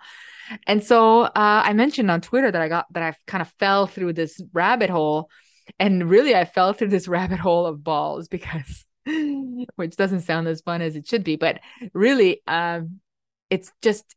[0.66, 3.86] And so uh, I mentioned on Twitter that I got that I kind of fell
[3.86, 5.30] through this rabbit hole.
[5.78, 8.86] And really, I fell through this rabbit hole of balls because
[9.76, 11.60] which doesn't sound as fun as it should be but
[11.92, 13.00] really um
[13.50, 14.14] it's just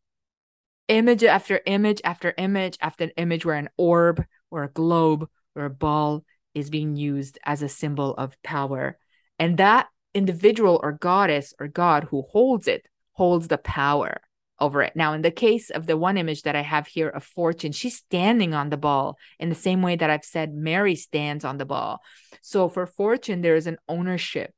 [0.88, 5.70] image after image after image after image where an orb or a globe or a
[5.70, 8.98] ball is being used as a symbol of power
[9.40, 14.22] and that individual or goddess or god who holds it holds the power
[14.60, 14.96] over it.
[14.96, 17.98] Now, in the case of the one image that I have here of Fortune, she's
[17.98, 21.66] standing on the ball in the same way that I've said Mary stands on the
[21.66, 22.02] ball.
[22.42, 24.54] So for Fortune, there is an ownership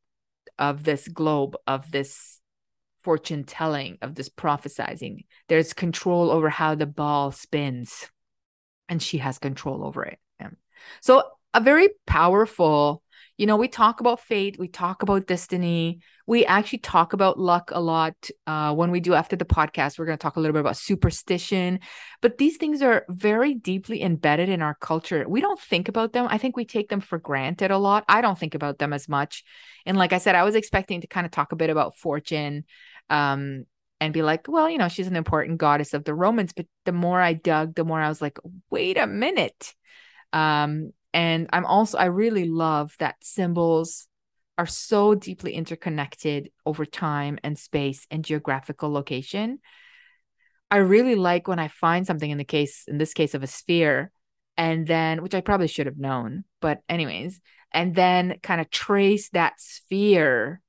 [0.60, 2.42] of this globe, of this
[3.02, 5.26] fortune telling, of this prophesizing.
[5.48, 8.10] There's control over how the ball spins,
[8.90, 10.20] and she has control over it.
[11.02, 13.04] So, a very powerful
[13.38, 17.72] you know, we talk about fate, we talk about destiny, we actually talk about luck
[17.74, 18.16] a lot.
[18.46, 20.78] Uh, when we do after the podcast, we're going to talk a little bit about
[20.78, 21.80] superstition,
[22.22, 25.26] but these things are very deeply embedded in our culture.
[25.28, 26.28] We don't think about them.
[26.30, 28.06] I think we take them for granted a lot.
[28.08, 29.44] I don't think about them as much.
[29.86, 32.66] And like I said, I was expecting to kind of talk a bit about fortune.
[33.10, 33.66] Um,
[34.00, 36.52] and be like, well, you know, she's an important goddess of the Romans.
[36.52, 38.38] But the more I dug, the more I was like,
[38.70, 39.74] wait a minute.
[40.34, 44.08] Um, and I'm also, I really love that symbols
[44.58, 49.60] are so deeply interconnected over time and space and geographical location.
[50.70, 53.48] I really like when I find something in the case, in this case of a
[53.48, 54.12] sphere,
[54.58, 59.30] and then, which I probably should have known, but anyways, and then kind of trace
[59.30, 60.62] that sphere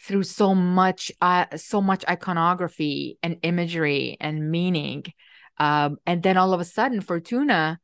[0.00, 5.04] through so much, uh, so much iconography and imagery and meaning.
[5.58, 7.78] Um, and then all of a sudden, Fortuna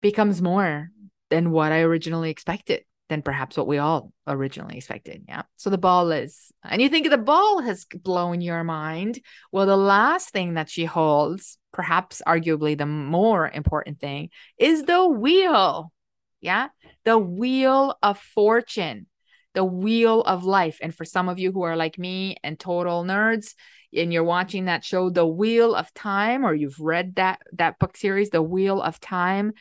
[0.00, 0.90] becomes more
[1.30, 5.24] than what I originally expected, than perhaps what we all originally expected.
[5.28, 5.42] Yeah.
[5.56, 9.20] So the ball is, and you think the ball has blown your mind.
[9.52, 15.06] Well, the last thing that she holds, perhaps arguably the more important thing, is the
[15.06, 15.92] wheel.
[16.40, 16.68] Yeah.
[17.04, 19.06] The wheel of fortune,
[19.54, 20.78] the wheel of life.
[20.80, 23.54] And for some of you who are like me and total nerds,
[23.92, 27.96] and you're watching that show, The Wheel of Time, or you've read that that book
[27.96, 29.52] series, The Wheel of Time,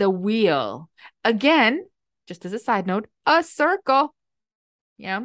[0.00, 0.90] the wheel.
[1.24, 1.84] Again,
[2.26, 4.14] just as a side note, a circle.
[4.98, 5.20] Yeah.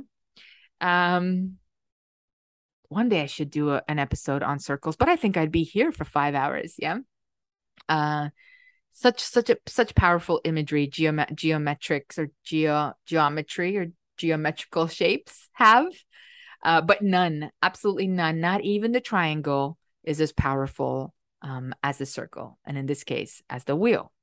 [0.81, 1.57] Um
[2.89, 5.63] one day I should do a, an episode on circles, but I think I'd be
[5.63, 6.99] here for 5 hours, yeah.
[7.89, 8.29] Uh
[8.91, 15.87] such such a such powerful imagery geome- geometrics or geo geometry or geometrical shapes have
[16.63, 22.05] uh, but none absolutely none not even the triangle is as powerful um, as the
[22.05, 24.13] circle and in this case as the wheel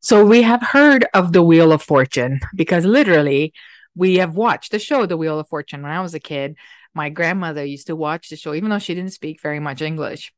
[0.00, 3.52] So we have heard of the Wheel of Fortune because literally
[3.94, 6.56] we have watched the show The Wheel of Fortune when I was a kid.
[6.94, 10.32] My grandmother used to watch the show, even though she didn't speak very much English.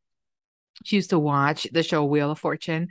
[0.84, 2.88] She used to watch the show Wheel of Fortune.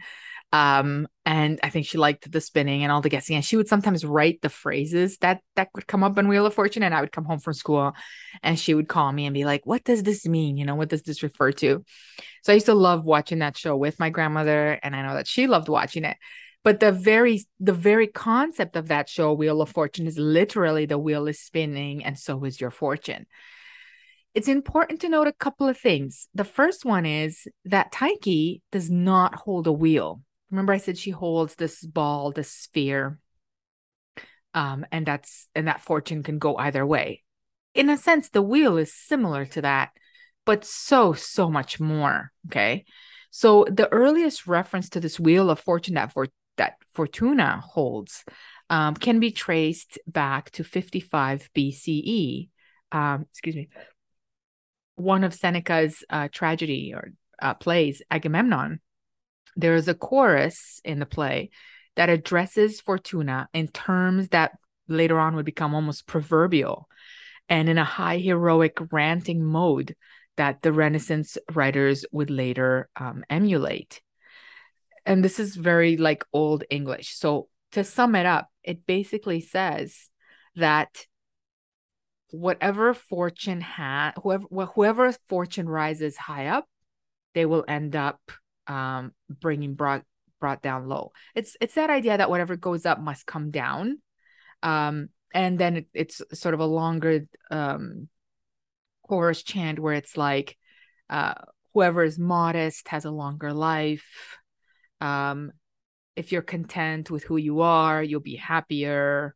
[0.53, 3.35] Um, and I think she liked the spinning and all the guessing.
[3.35, 6.53] And she would sometimes write the phrases that that would come up on Wheel of
[6.53, 6.83] Fortune.
[6.83, 7.93] And I would come home from school
[8.43, 10.57] and she would call me and be like, What does this mean?
[10.57, 11.85] You know, what does this refer to?
[12.43, 15.27] So I used to love watching that show with my grandmother, and I know that
[15.27, 16.17] she loved watching it
[16.63, 20.97] but the very the very concept of that show wheel of fortune is literally the
[20.97, 23.25] wheel is spinning and so is your fortune
[24.33, 28.89] it's important to note a couple of things the first one is that Tyche does
[28.89, 33.19] not hold a wheel remember i said she holds this ball this sphere
[34.53, 37.23] um and that's and that fortune can go either way
[37.73, 39.91] in a sense the wheel is similar to that
[40.45, 42.85] but so so much more okay
[43.29, 48.23] so the earliest reference to this wheel of fortune that for that Fortuna holds
[48.69, 52.49] um, can be traced back to 55 BCE.
[52.91, 53.69] Um, excuse me.
[54.95, 57.11] One of Seneca's uh, tragedy or
[57.41, 58.79] uh, plays, Agamemnon,
[59.55, 61.49] there is a chorus in the play
[61.95, 66.87] that addresses Fortuna in terms that later on would become almost proverbial
[67.49, 69.95] and in a high heroic ranting mode
[70.37, 74.01] that the Renaissance writers would later um, emulate
[75.05, 77.15] and this is very like old English.
[77.15, 80.09] So to sum it up, it basically says
[80.55, 81.05] that
[82.29, 86.67] whatever fortune had whoever whoever fortune rises high up,
[87.33, 88.19] they will end up
[88.67, 90.03] um bringing brought
[90.39, 91.11] brought down low.
[91.35, 93.99] It's it's that idea that whatever goes up must come down.
[94.63, 98.09] Um and then it, it's sort of a longer um
[99.07, 100.57] chorus chant where it's like
[101.09, 101.33] uh
[101.73, 104.39] whoever is modest has a longer life
[105.01, 105.51] um,
[106.15, 109.35] if you're content with who you are, you'll be happier.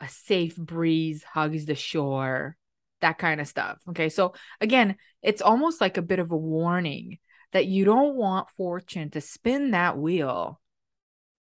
[0.00, 2.56] A safe breeze hugs the shore,
[3.00, 3.78] that kind of stuff.
[3.90, 4.08] Okay.
[4.08, 7.18] So, again, it's almost like a bit of a warning
[7.54, 10.60] that you don't want fortune to spin that wheel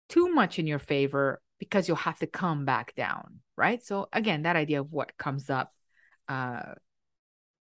[0.10, 3.40] too much in your favor because you'll have to come back down.
[3.58, 3.84] Right.
[3.84, 5.74] So, again, that idea of what comes up,
[6.30, 6.76] uh,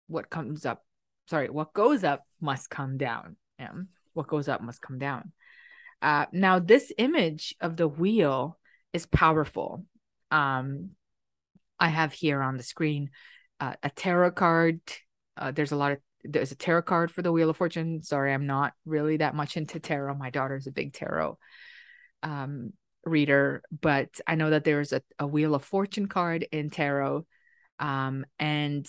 [0.07, 0.83] what comes up,
[1.29, 3.37] sorry, what goes up must come down.
[3.59, 3.71] Yeah.
[4.13, 5.31] What goes up must come down.
[6.01, 8.57] Uh, now, this image of the wheel
[8.91, 9.85] is powerful.
[10.31, 10.91] Um,
[11.79, 13.11] I have here on the screen
[13.59, 14.81] uh, a tarot card.
[15.37, 18.03] Uh, there's a lot of there's a tarot card for the Wheel of Fortune.
[18.03, 20.15] Sorry, I'm not really that much into tarot.
[20.15, 21.37] My daughter's a big tarot
[22.23, 22.73] um,
[23.05, 27.25] reader, but I know that there's a, a Wheel of Fortune card in tarot.
[27.79, 28.87] Um, and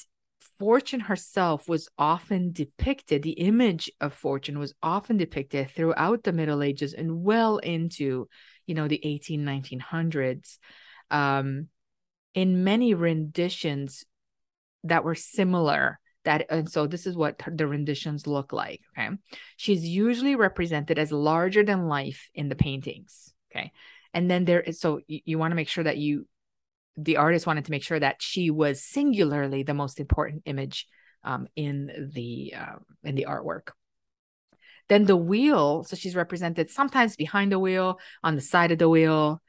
[0.59, 6.63] fortune herself was often depicted the image of fortune was often depicted throughout the middle
[6.63, 8.29] ages and well into
[8.67, 10.59] you know the 18 1900s
[11.11, 11.69] um,
[12.35, 14.05] in many renditions
[14.85, 19.11] that were similar that and so this is what the renditions look like okay?
[19.57, 23.73] She's usually represented as larger than life in the paintings okay?
[24.15, 26.27] And then there is so you, you want to make sure that you
[26.97, 30.87] the artist wanted to make sure that she was singularly the most important image
[31.25, 33.71] um, in the uh, in the artwork.
[34.89, 38.89] Then the wheel so she's represented sometimes behind the wheel on the side of the
[38.89, 39.41] wheel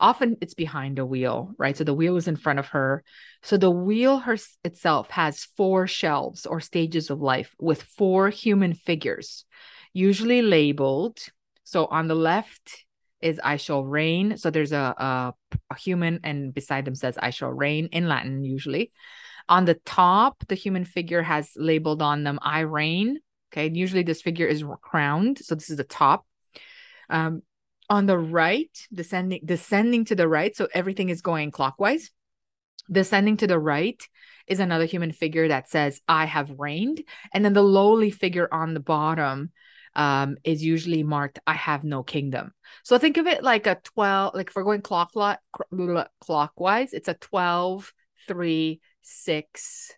[0.00, 3.04] often it's behind a wheel right so the wheel is in front of her
[3.42, 8.74] so the wheel her itself has four shelves or stages of life with four human
[8.74, 9.44] figures
[9.92, 11.18] usually labeled
[11.64, 12.84] so on the left
[13.20, 14.36] is I shall reign.
[14.36, 15.34] So there's a, a,
[15.70, 18.92] a human, and beside them says I shall reign in Latin, usually.
[19.48, 23.18] On the top, the human figure has labeled on them I reign.
[23.52, 23.70] Okay.
[23.72, 25.38] Usually this figure is crowned.
[25.38, 26.24] So this is the top.
[27.08, 27.42] Um,
[27.90, 30.56] on the right, descending descending to the right.
[30.56, 32.10] So everything is going clockwise.
[32.90, 34.00] Descending to the right
[34.46, 37.02] is another human figure that says, I have reigned.
[37.34, 39.50] And then the lowly figure on the bottom
[39.96, 42.52] um, is usually marked I have no kingdom.
[42.84, 45.12] So think of it like a 12, like if we're going clock,
[46.20, 47.92] clockwise, it's a 12,
[48.28, 49.92] 3, 6,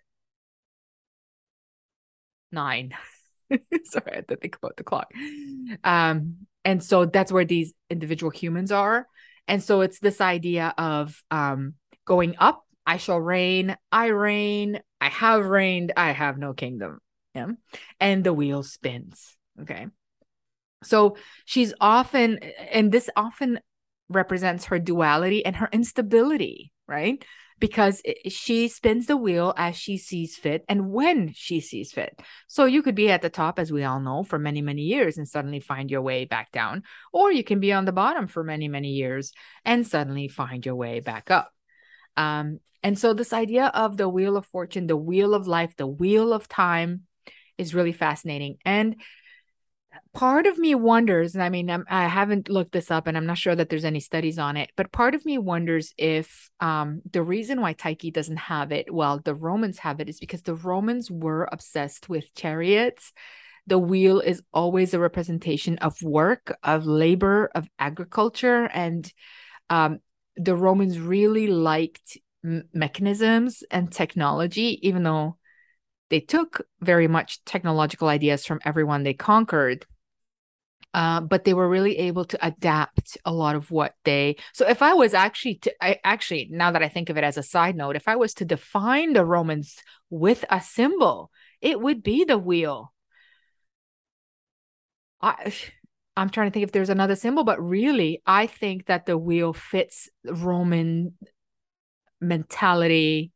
[2.50, 2.94] 9.
[3.84, 5.12] Sorry, I had to think about the clock.
[5.84, 9.06] Um, and so that's where these individual humans are.
[9.48, 15.08] And so it's this idea of um, going up, I shall reign, I reign, I
[15.08, 16.98] have reigned, I have no kingdom.
[17.34, 17.48] Yeah.
[17.98, 19.36] And the wheel spins.
[19.60, 19.86] Okay.
[20.84, 22.38] So she's often,
[22.70, 23.60] and this often
[24.08, 27.24] represents her duality and her instability, right?
[27.58, 32.20] Because she spins the wheel as she sees fit and when she sees fit.
[32.48, 35.18] So you could be at the top, as we all know, for many, many years
[35.18, 36.82] and suddenly find your way back down.
[37.12, 39.32] Or you can be on the bottom for many, many years
[39.64, 41.52] and suddenly find your way back up.
[42.16, 45.86] Um, and so, this idea of the wheel of fortune, the wheel of life, the
[45.86, 47.02] wheel of time
[47.58, 48.56] is really fascinating.
[48.64, 48.96] And
[50.14, 53.16] part of me wonders, and I mean, I'm, I have not looked this up and
[53.16, 56.50] I'm not sure that there's any studies on it, but part of me wonders if
[56.60, 60.42] um, the reason why Tyche doesn't have it, well, the Romans have it, is because
[60.42, 63.12] the Romans were obsessed with chariots.
[63.66, 68.64] The wheel is always a representation of work, of labor, of agriculture.
[68.64, 69.10] And
[69.70, 70.00] um,
[70.36, 75.36] the Romans really liked mechanisms and technology, even though
[76.12, 79.86] they took very much technological ideas from everyone they conquered
[80.94, 84.82] uh, but they were really able to adapt a lot of what they so if
[84.82, 87.74] i was actually to i actually now that i think of it as a side
[87.74, 89.76] note if i was to define the romans
[90.10, 92.92] with a symbol it would be the wheel.
[95.22, 95.54] I
[96.14, 99.54] i'm trying to think if there's another symbol but really i think that the wheel
[99.54, 101.14] fits roman
[102.20, 103.32] mentality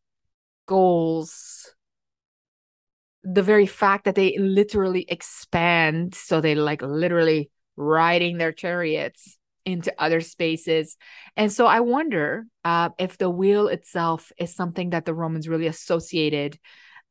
[0.66, 1.75] goals
[3.28, 9.92] the very fact that they literally expand so they like literally riding their chariots into
[9.98, 10.96] other spaces.
[11.36, 15.66] And so i wonder uh, if the wheel itself is something that the romans really
[15.66, 16.58] associated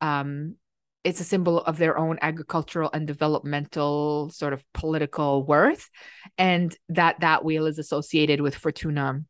[0.01, 0.56] um,
[1.04, 5.89] it's a symbol of their own agricultural and developmental sort of political worth
[6.38, 9.21] and that that wheel is associated with fortuna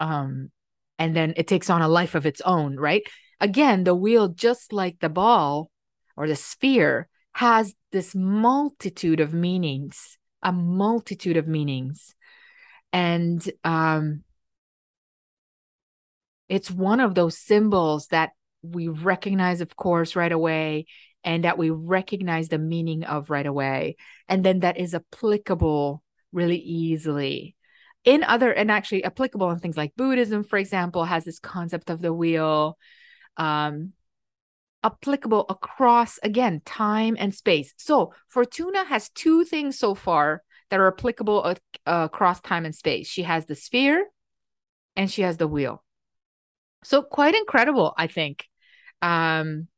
[0.00, 0.50] um,
[0.98, 3.02] and then it takes on a life of its own right?
[3.40, 5.70] Again the wheel just like the ball
[6.16, 12.14] or the sphere has this multitude of meanings, a multitude of meanings.
[12.92, 14.22] And um,
[16.48, 18.30] it's one of those symbols that
[18.62, 20.86] we recognize, of course, right away,
[21.24, 23.96] and that we recognize the meaning of right away.
[24.28, 27.56] And then that is applicable really easily.
[28.04, 32.02] In other, and actually applicable in things like Buddhism, for example, has this concept of
[32.02, 32.76] the wheel.
[33.38, 33.94] Um,
[34.84, 37.72] applicable across again time and space.
[37.76, 41.54] So Fortuna has two things so far that are applicable uh,
[41.86, 43.08] across time and space.
[43.08, 44.06] She has the sphere
[44.94, 45.82] and she has the wheel.
[46.84, 48.46] So quite incredible, I think.
[49.02, 49.68] Um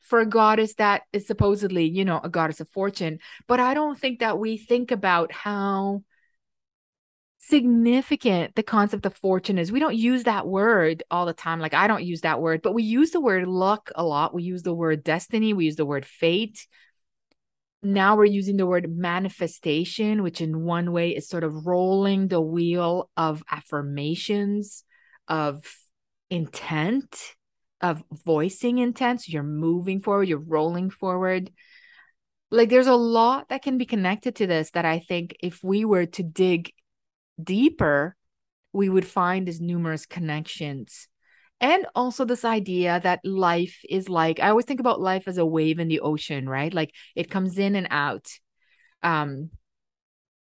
[0.00, 3.96] for a goddess that is supposedly, you know, a goddess of fortune, but I don't
[3.96, 6.02] think that we think about how
[7.40, 9.72] significant the concept of fortune is.
[9.72, 11.58] We don't use that word all the time.
[11.58, 14.34] Like I don't use that word, but we use the word luck a lot.
[14.34, 16.66] We use the word destiny, we use the word fate.
[17.82, 22.40] Now we're using the word manifestation, which in one way is sort of rolling the
[22.40, 24.84] wheel of affirmations,
[25.26, 25.64] of
[26.28, 27.34] intent,
[27.80, 29.22] of voicing intent.
[29.22, 31.50] So you're moving forward, you're rolling forward.
[32.50, 35.86] Like there's a lot that can be connected to this that I think if we
[35.86, 36.74] were to dig
[37.44, 38.16] deeper,
[38.72, 41.08] we would find these numerous connections.
[41.60, 45.44] And also this idea that life is like I always think about life as a
[45.44, 46.72] wave in the ocean, right?
[46.72, 48.28] Like it comes in and out.
[49.02, 49.50] Um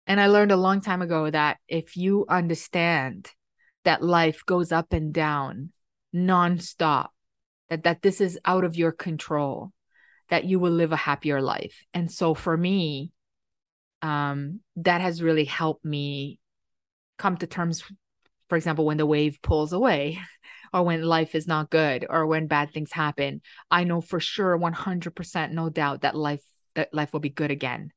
[0.06, 3.32] and I learned a long time ago that if you understand
[3.86, 5.72] that life goes up and down
[6.14, 7.08] nonstop,
[7.70, 9.72] that that this is out of your control,
[10.30, 11.84] that you will live a happier life.
[11.94, 13.12] And so for me,
[14.02, 16.40] um, that has really helped me
[17.18, 17.84] come to terms,
[18.50, 20.20] for example, when the wave pulls away,
[20.74, 23.42] or when life is not good, or when bad things happen.
[23.72, 26.44] I know for sure, 100% no doubt that life
[26.76, 27.92] that life will be good again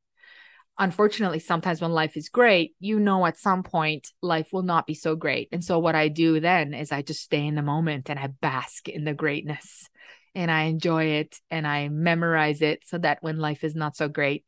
[0.80, 4.94] unfortunately, sometimes when life is great, you know, at some point life will not be
[4.94, 5.48] so great.
[5.52, 8.28] And so, what I do then is I just stay in the moment and I
[8.28, 9.88] bask in the greatness
[10.34, 14.08] and I enjoy it and I memorize it so that when life is not so
[14.08, 14.44] great,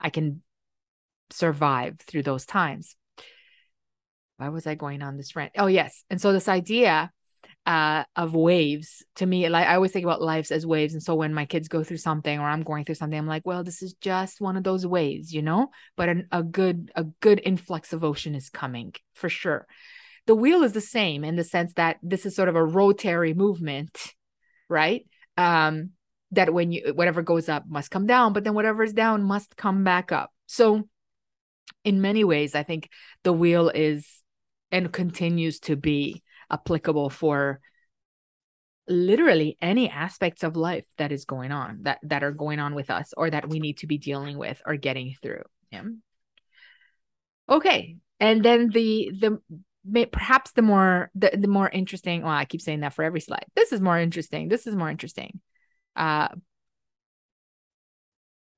[0.00, 0.42] I can
[1.30, 2.96] survive through those times.
[4.36, 5.52] Why was I going on this rant?
[5.56, 6.04] Oh, yes.
[6.10, 7.10] And so, this idea
[7.66, 10.92] uh, of waves to me like i always think about lives as waves.
[10.92, 13.46] And so when my kids go through something or i'm going through something i'm like
[13.46, 15.70] well this is just one of those waves you know?
[15.96, 19.66] But an, a good a good influx of ocean is coming for sure.
[20.26, 23.34] The wheel is the same in the sense that this is sort of a rotary
[23.34, 24.12] movement
[24.68, 25.06] right?
[25.36, 25.90] Um
[26.32, 29.56] that when you whatever goes up must come down but then whatever is down must
[29.56, 30.30] come back up.
[30.46, 30.86] So
[31.82, 32.90] in many ways i think
[33.22, 34.22] the wheel is
[34.74, 36.20] and continues to be
[36.50, 37.60] applicable for
[38.88, 42.90] literally any aspects of life that is going on that that are going on with
[42.90, 45.82] us or that we need to be dealing with or getting through yeah?
[47.48, 52.60] Okay and then the the perhaps the more the, the more interesting well i keep
[52.60, 53.46] saying that for every slide.
[53.54, 54.48] This is more interesting.
[54.48, 55.40] This is more interesting.
[55.94, 56.28] Uh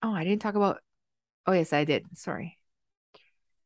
[0.02, 0.78] oh i didn't talk about
[1.46, 2.06] oh yes i did.
[2.14, 2.58] Sorry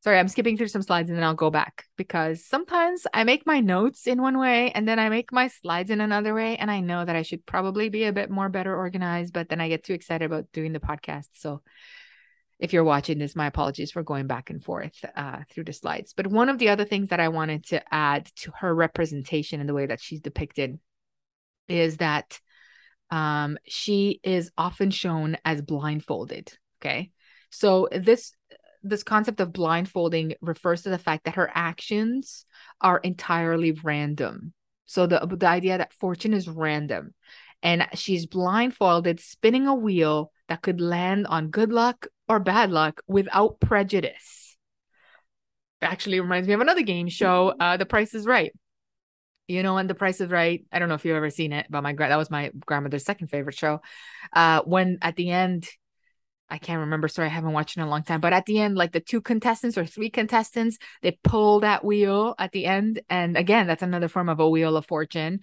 [0.03, 3.47] Sorry, I'm skipping through some slides and then I'll go back because sometimes I make
[3.47, 6.57] my notes in one way and then I make my slides in another way.
[6.57, 9.61] And I know that I should probably be a bit more better organized, but then
[9.61, 11.29] I get too excited about doing the podcast.
[11.35, 11.61] So
[12.59, 16.15] if you're watching this, my apologies for going back and forth uh, through the slides.
[16.17, 19.69] But one of the other things that I wanted to add to her representation and
[19.69, 20.79] the way that she's depicted
[21.69, 22.41] is that
[23.11, 26.53] um, she is often shown as blindfolded.
[26.81, 27.11] Okay.
[27.51, 28.33] So this
[28.83, 32.47] this concept of blindfolding refers to the fact that her actions
[32.81, 34.53] are entirely random.
[34.87, 37.15] So the the idea that fortune is random
[37.63, 43.03] and she's blindfolded spinning a wheel that could land on good luck or bad luck
[43.07, 44.57] without prejudice.
[45.83, 48.53] Actually reminds me of another game show, uh The Price is Right.
[49.47, 50.65] You know, and The Price is Right.
[50.73, 53.29] I don't know if you've ever seen it, but my that was my grandmother's second
[53.29, 53.81] favorite show.
[54.33, 55.69] Uh when at the end
[56.51, 57.09] I can't remember.
[57.09, 58.21] Sorry, I haven't watched in a long time.
[58.21, 62.35] But at the end, like the two contestants or three contestants, they pull that wheel
[62.39, 63.01] at the end.
[63.09, 65.41] And again, that's another form of a wheel of fortune.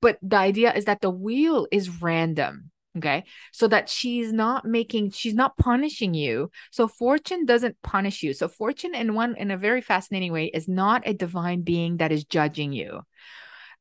[0.00, 2.70] But the idea is that the wheel is random.
[2.96, 3.24] Okay.
[3.52, 6.50] So that she's not making, she's not punishing you.
[6.72, 8.32] So fortune doesn't punish you.
[8.32, 12.10] So fortune, in one, in a very fascinating way, is not a divine being that
[12.10, 13.02] is judging you.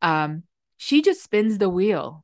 [0.03, 0.43] Um,
[0.75, 2.23] she just spins the wheel.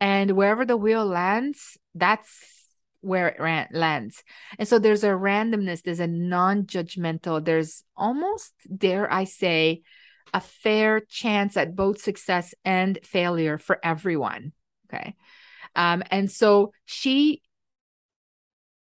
[0.00, 2.63] And wherever the wheel lands, that's
[3.04, 4.22] where it ran- lands.
[4.58, 9.82] And so there's a randomness, there's a non judgmental, there's almost, dare I say,
[10.32, 14.52] a fair chance at both success and failure for everyone.
[14.88, 15.14] Okay.
[15.76, 17.42] Um, and so she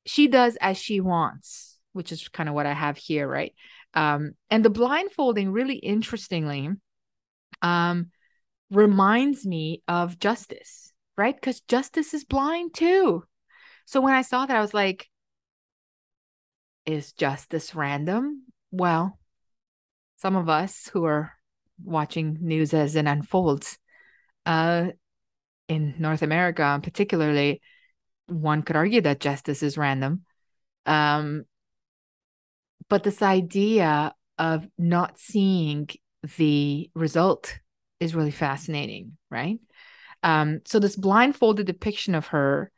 [0.05, 3.55] she does as she wants, which is kind of what I have here, right?
[3.95, 6.71] Um, and the blindfolding really interestingly
[7.61, 8.11] um
[8.71, 11.35] reminds me of justice, right?
[11.35, 13.25] Because justice is blind too.
[13.93, 15.11] So when I saw that, I was like,
[16.87, 18.45] is justice random?
[18.71, 19.19] Well,
[20.17, 21.33] some of us who are
[21.85, 23.77] watching news as it unfolds,
[24.47, 24.87] uh,
[25.69, 27.61] in North America, particularly,
[28.29, 30.23] one could argue that justice is random.
[30.87, 31.45] Um,
[32.89, 35.91] but this idea of not seeing
[36.39, 37.59] the result
[38.01, 39.59] is really fascinating, right?
[40.23, 42.72] Um, so this blindfolded depiction of her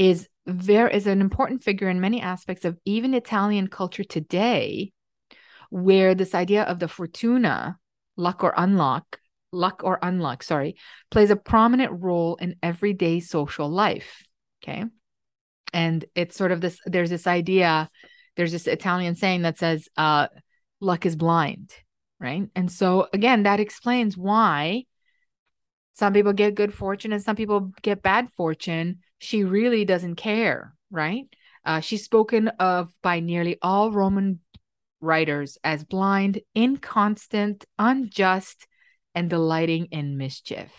[0.00, 4.92] is very is an important figure in many aspects of even Italian culture today,
[5.68, 7.76] where this idea of the fortuna,
[8.16, 9.02] luck or unluck,
[9.52, 10.76] luck or unluck, sorry,
[11.10, 14.24] plays a prominent role in everyday social life.
[14.62, 14.84] Okay.
[15.74, 17.90] And it's sort of this, there's this idea,
[18.36, 20.28] there's this Italian saying that says, uh,
[20.80, 21.74] luck is blind,
[22.18, 22.48] right?
[22.56, 24.84] And so again, that explains why
[25.92, 29.00] some people get good fortune and some people get bad fortune.
[29.20, 31.26] She really doesn't care, right?
[31.64, 34.40] Uh, she's spoken of by nearly all Roman
[35.00, 38.66] writers as blind, inconstant, unjust,
[39.14, 40.70] and delighting in mischief.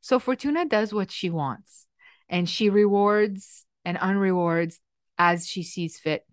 [0.00, 1.86] So Fortuna does what she wants,
[2.28, 4.80] and she rewards and unrewards
[5.18, 6.24] as she sees fit.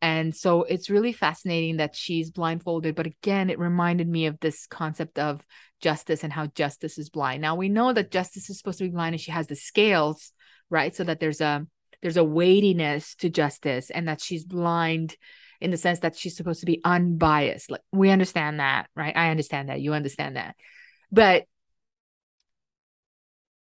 [0.00, 2.94] And so it's really fascinating that she's blindfolded.
[2.94, 5.42] But again, it reminded me of this concept of
[5.80, 7.42] justice and how justice is blind.
[7.42, 10.32] Now we know that justice is supposed to be blind and she has the scales,
[10.70, 10.94] right?
[10.94, 11.66] So that there's a
[12.02, 15.16] there's a weightiness to justice and that she's blind
[15.60, 17.70] in the sense that she's supposed to be unbiased.
[17.70, 19.16] Like we understand that, right?
[19.16, 19.80] I understand that.
[19.80, 20.54] You understand that.
[21.10, 21.44] But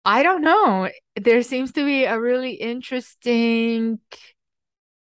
[0.04, 0.88] I don't know.
[1.20, 3.98] There seems to be a really interesting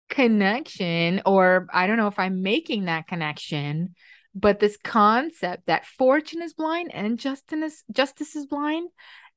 [0.08, 3.94] connection, or I don't know if I'm making that connection,
[4.34, 8.88] but this concept that fortune is blind and justice justice is blind,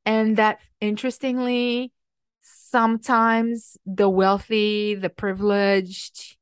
[0.06, 1.92] and that interestingly,
[2.72, 6.38] sometimes the wealthy, the privileged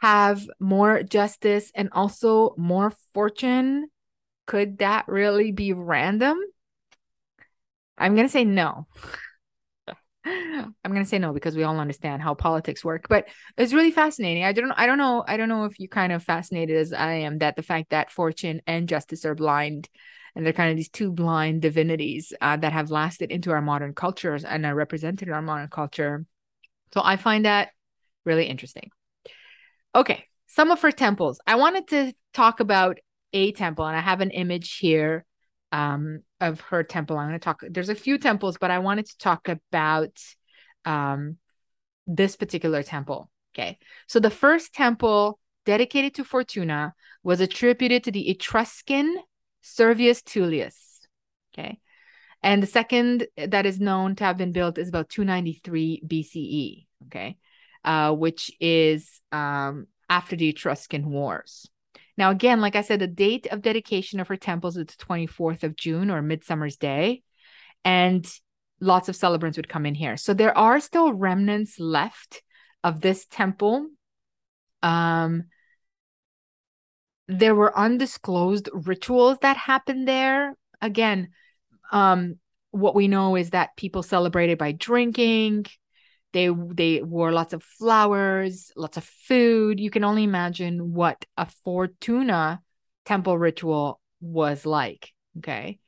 [0.00, 3.88] have more justice and also more fortune.
[4.46, 6.38] Could that really be random?
[7.98, 8.86] I'm going to say no.
[10.24, 13.90] I'm going to say no because we all understand how politics work, but it's really
[13.90, 14.44] fascinating.
[14.44, 17.14] I don't I don't know I don't know if you kind of fascinated as I
[17.14, 19.88] am that the fact that fortune and justice are blind
[20.36, 23.94] and they're kind of these two blind divinities uh, that have lasted into our modern
[23.94, 26.26] cultures and are represented in our modern culture.
[26.92, 27.70] So I find that
[28.26, 28.90] really interesting.
[29.94, 31.40] Okay, some of her temples.
[31.46, 32.98] I wanted to talk about
[33.32, 35.24] a temple and I have an image here
[35.72, 37.16] um, of her temple.
[37.16, 37.62] I'm going to talk.
[37.68, 40.20] There's a few temples, but I wanted to talk about
[40.84, 41.38] um,
[42.06, 43.30] this particular temple.
[43.54, 49.16] Okay, so the first temple dedicated to Fortuna was attributed to the Etruscan
[49.66, 51.00] Servius Tullius.
[51.52, 51.78] Okay,
[52.42, 56.86] and the second that is known to have been built is about 293 BCE.
[57.06, 57.36] Okay,
[57.84, 61.68] uh, which is um, after the Etruscan Wars.
[62.18, 65.64] Now, again, like I said, the date of dedication of her temples is the 24th
[65.64, 67.22] of June or Midsummer's Day.
[67.84, 68.26] And
[68.80, 70.16] lots of celebrants would come in here.
[70.16, 72.42] So there are still remnants left
[72.82, 73.88] of this temple.
[74.82, 75.44] Um,
[77.28, 80.54] there were undisclosed rituals that happened there.
[80.80, 81.30] Again,
[81.92, 82.36] um,
[82.70, 85.66] what we know is that people celebrated by drinking,
[86.32, 89.80] they they wore lots of flowers, lots of food.
[89.80, 92.60] You can only imagine what a Fortuna
[93.04, 95.12] temple ritual was like.
[95.38, 95.78] Okay.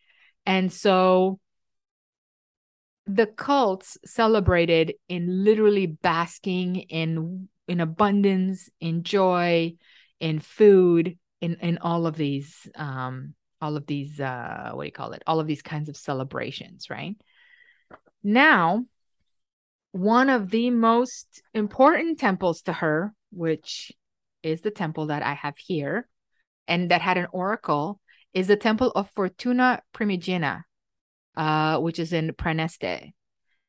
[0.47, 1.39] And so
[3.07, 9.74] the cults celebrated in literally basking in in abundance, in joy,
[10.20, 14.93] in food, in in all of these um all of these uh what do you
[14.93, 15.22] call it?
[15.26, 17.16] All of these kinds of celebrations, right?
[18.22, 18.84] Now,
[19.93, 23.93] one of the most important temples to her, which
[24.43, 26.09] is the temple that I have here
[26.66, 28.01] and that had an oracle,
[28.34, 30.64] is the temple of Fortuna Primigenia,
[31.36, 33.12] uh, which is in Praeneste.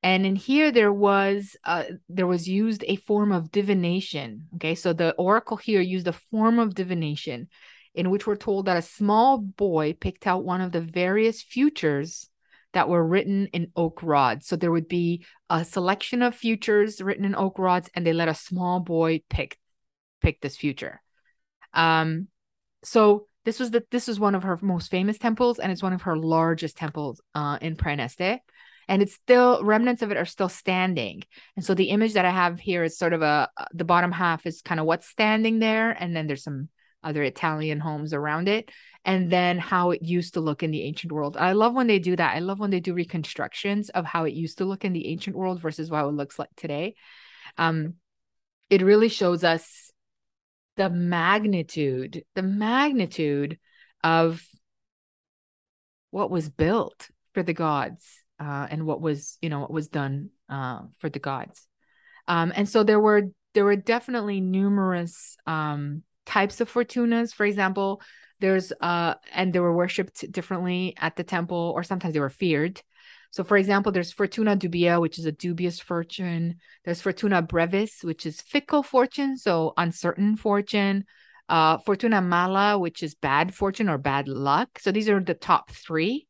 [0.02, 4.48] And in here there was uh, there was used a form of divination.
[4.56, 7.50] Okay, so the oracle here used a form of divination
[7.94, 12.30] in which we're told that a small boy picked out one of the various futures
[12.74, 14.48] that were written in oak rods.
[14.48, 18.28] So there would be a selection of futures written in oak rods, and they let
[18.28, 19.58] a small boy pick
[20.22, 21.02] pick this future.
[21.74, 22.28] Um,
[22.84, 25.94] so this was the this was one of her most famous temples, and it's one
[25.94, 28.40] of her largest temples uh, in Praeneste.
[28.90, 31.24] And it's still remnants of it are still standing.
[31.56, 34.48] And so the image that I have here is sort of a the bottom half
[34.48, 36.70] is kind of what's standing there, and then there's some
[37.04, 38.72] other Italian homes around it,
[39.06, 41.38] and then how it used to look in the ancient world.
[41.38, 42.36] I love when they do that.
[42.36, 45.36] I love when they do reconstructions of how it used to look in the ancient
[45.36, 46.96] world versus how it looks like today.
[47.58, 47.94] Um,
[48.72, 49.92] it really shows us
[50.78, 53.60] the magnitude, the magnitude
[54.04, 54.44] of
[56.10, 60.30] what was built for the gods uh, and what was, you know, what was done
[60.50, 61.68] uh, for the gods.
[62.28, 63.24] Um, and so there were
[63.54, 67.34] there were definitely numerous um, types of fortunas.
[67.34, 68.02] For example,
[68.40, 72.82] there's uh and they were worshipped differently at the temple, or sometimes they were feared.
[73.32, 76.56] So, for example, there's Fortuna dubia, which is a dubious fortune.
[76.84, 81.06] There's Fortuna brevis, which is fickle fortune, so uncertain fortune.
[81.48, 84.80] Uh, Fortuna mala, which is bad fortune or bad luck.
[84.80, 86.28] So these are the top three.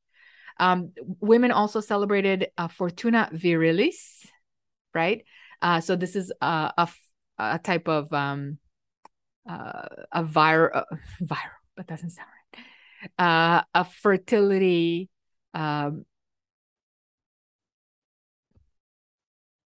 [0.60, 4.26] Um, women also celebrated uh, Fortuna virilis,
[4.94, 5.24] right?
[5.62, 6.90] Uh, so this is a, a,
[7.38, 8.58] a type of um,
[9.50, 12.64] uh, a viral, uh, viral, that doesn't sound right.
[13.18, 15.10] Uh, a fertility
[15.56, 16.06] um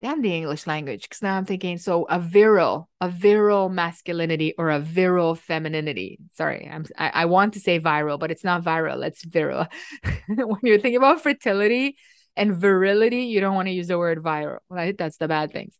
[0.02, 4.72] damn the English language because now I'm thinking so a virile, a virile masculinity or
[4.72, 6.20] a virile femininity.
[6.34, 9.68] Sorry, I'm I, I want to say viral, but it's not viral, it's virile.
[10.28, 11.98] when you're thinking about fertility
[12.36, 14.98] and virility, you don't want to use the word viral, right?
[14.98, 15.78] That's the bad things.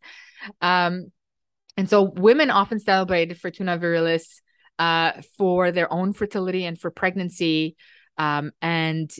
[0.62, 1.12] Um,
[1.78, 4.42] and so women often celebrated Fortuna Virilis
[4.78, 7.76] uh, for their own fertility and for pregnancy.
[8.18, 9.12] Um, and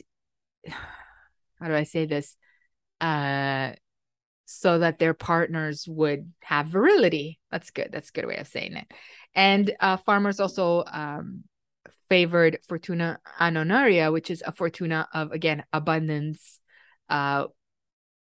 [0.68, 2.36] how do I say this?
[3.00, 3.72] Uh,
[4.44, 7.38] so that their partners would have virility.
[7.50, 7.90] That's good.
[7.92, 8.92] That's a good way of saying it.
[9.34, 11.44] And uh, farmers also um,
[12.08, 16.60] favored Fortuna annonaria, which is a fortuna of, again, abundance,
[17.08, 17.46] uh,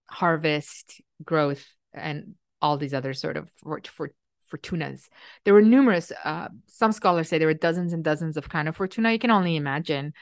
[0.10, 4.12] harvest, growth, and all these other sort of for, for,
[4.52, 5.08] fortunas.
[5.44, 8.76] There were numerous, uh, some scholars say there were dozens and dozens of kind of
[8.76, 9.12] fortuna.
[9.12, 10.14] You can only imagine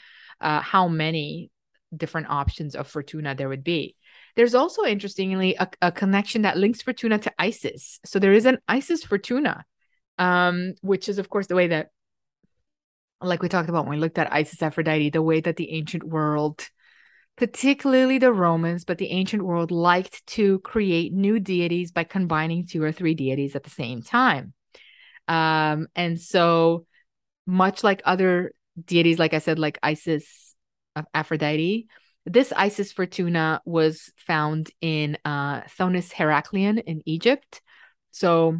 [0.42, 1.52] uh, how many
[1.96, 3.96] different options of fortuna there would be.
[4.36, 8.00] There's also, interestingly, a, a connection that links Fortuna to Isis.
[8.06, 9.64] So there is an Isis Fortuna,
[10.18, 11.90] um, which is, of course, the way that,
[13.22, 16.04] like we talked about when we looked at Isis Aphrodite, the way that the ancient
[16.04, 16.68] world,
[17.38, 22.84] particularly the Romans, but the ancient world liked to create new deities by combining two
[22.84, 24.54] or three deities at the same time.
[25.28, 26.86] Um, and so,
[27.46, 28.54] much like other
[28.84, 30.56] deities, like I said, like Isis
[31.14, 31.88] Aphrodite,
[32.26, 37.62] this Isis Fortuna was found in uh, Thonis Heracleion in Egypt.
[38.12, 38.60] So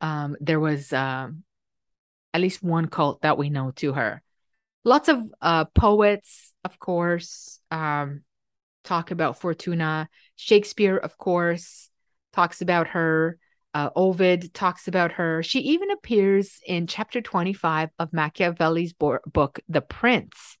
[0.00, 1.28] um, there was uh,
[2.34, 4.22] at least one cult that we know to her.
[4.84, 8.22] Lots of uh, poets, of course, um,
[8.84, 10.08] talk about Fortuna.
[10.36, 11.90] Shakespeare, of course,
[12.32, 13.38] talks about her.
[13.72, 15.42] Uh, Ovid talks about her.
[15.42, 20.58] She even appears in chapter 25 of Machiavelli's bo- book, The Prince.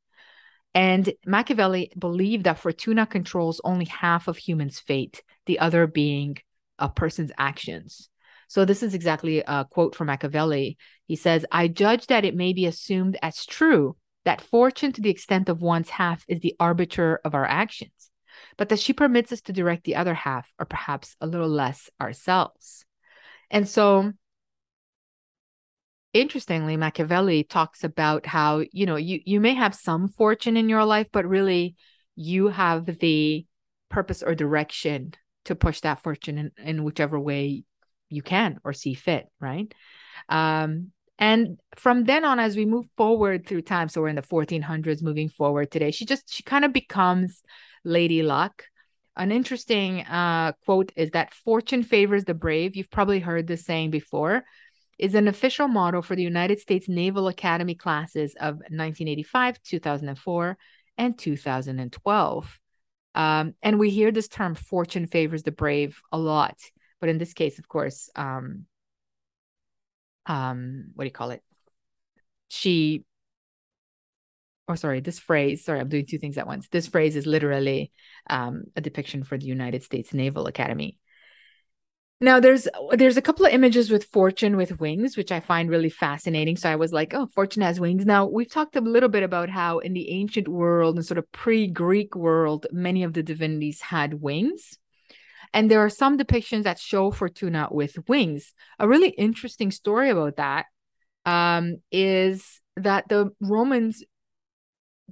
[0.74, 6.38] And Machiavelli believed that Fortuna controls only half of humans' fate, the other being
[6.78, 8.08] a person's actions.
[8.48, 10.76] So, this is exactly a quote from Machiavelli.
[11.06, 15.10] He says, I judge that it may be assumed as true that fortune, to the
[15.10, 18.10] extent of one's half, is the arbiter of our actions,
[18.56, 21.90] but that she permits us to direct the other half, or perhaps a little less
[22.00, 22.84] ourselves.
[23.50, 24.12] And so,
[26.12, 30.84] interestingly machiavelli talks about how you know you you may have some fortune in your
[30.84, 31.76] life but really
[32.16, 33.46] you have the
[33.88, 37.62] purpose or direction to push that fortune in, in whichever way
[38.08, 39.72] you can or see fit right?
[40.28, 44.22] Um and from then on as we move forward through time so we're in the
[44.22, 47.42] 1400s moving forward today she just she kind of becomes
[47.84, 48.64] lady luck.
[49.16, 52.76] An interesting uh, quote is that fortune favors the brave.
[52.76, 54.44] You've probably heard this saying before
[55.00, 60.58] is an official motto for the United States Naval Academy classes of 1985, 2004,
[60.98, 62.60] and 2012.
[63.14, 66.58] Um, and we hear this term fortune favors the brave a lot.
[67.00, 68.66] But in this case, of course, um,
[70.26, 71.42] um, what do you call it?
[72.48, 73.06] She,
[74.68, 76.68] or oh, sorry, this phrase, sorry, I'm doing two things at once.
[76.68, 77.90] This phrase is literally
[78.28, 80.98] um, a depiction for the United States Naval Academy.
[82.22, 85.88] Now there's there's a couple of images with Fortune with wings, which I find really
[85.88, 86.56] fascinating.
[86.56, 88.04] So I was like, oh, Fortune has wings.
[88.04, 91.30] Now we've talked a little bit about how in the ancient world and sort of
[91.32, 94.76] pre-Greek world, many of the divinities had wings.
[95.54, 98.52] And there are some depictions that show Fortuna with wings.
[98.78, 100.66] A really interesting story about that
[101.24, 104.04] um, is that the Romans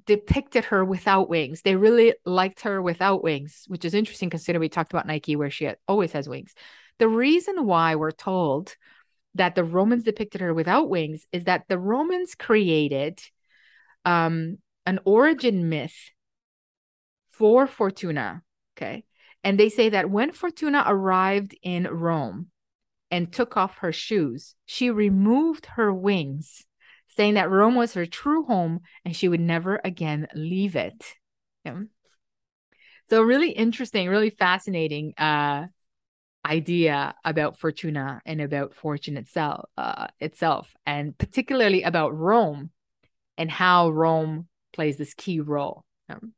[0.06, 1.62] depicted her without wings.
[1.62, 5.50] They really liked her without wings, which is interesting considering we talked about Nike where
[5.50, 6.54] she always has wings.
[6.98, 8.76] The reason why we're told
[9.34, 13.20] that the Romans depicted her without wings is that the Romans created
[14.04, 15.94] um, an origin myth
[17.30, 18.42] for Fortuna.
[18.76, 19.04] Okay.
[19.44, 22.48] And they say that when Fortuna arrived in Rome
[23.10, 26.66] and took off her shoes, she removed her wings,
[27.16, 31.14] saying that Rome was her true home and she would never again leave it.
[31.64, 31.82] Yeah.
[33.08, 35.68] So, really interesting, really fascinating uh,
[36.44, 42.70] idea about Fortuna and about fortune itself, uh, itself, and particularly about Rome
[43.36, 45.84] and how Rome plays this key role.
[46.08, 46.32] Um,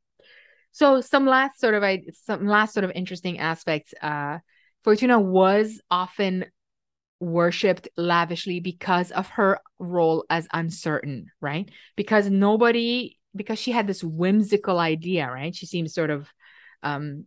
[0.71, 3.93] so some last sort of I some last sort of interesting aspects.
[4.01, 4.39] Uh,
[4.83, 6.45] Fortuna was often
[7.19, 11.69] worshipped lavishly because of her role as uncertain, right?
[11.95, 15.55] Because nobody, because she had this whimsical idea, right?
[15.55, 16.27] She seems sort of
[16.83, 17.25] um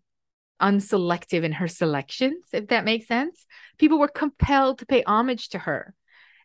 [0.61, 3.46] unselective in her selections, if that makes sense.
[3.78, 5.94] People were compelled to pay homage to her.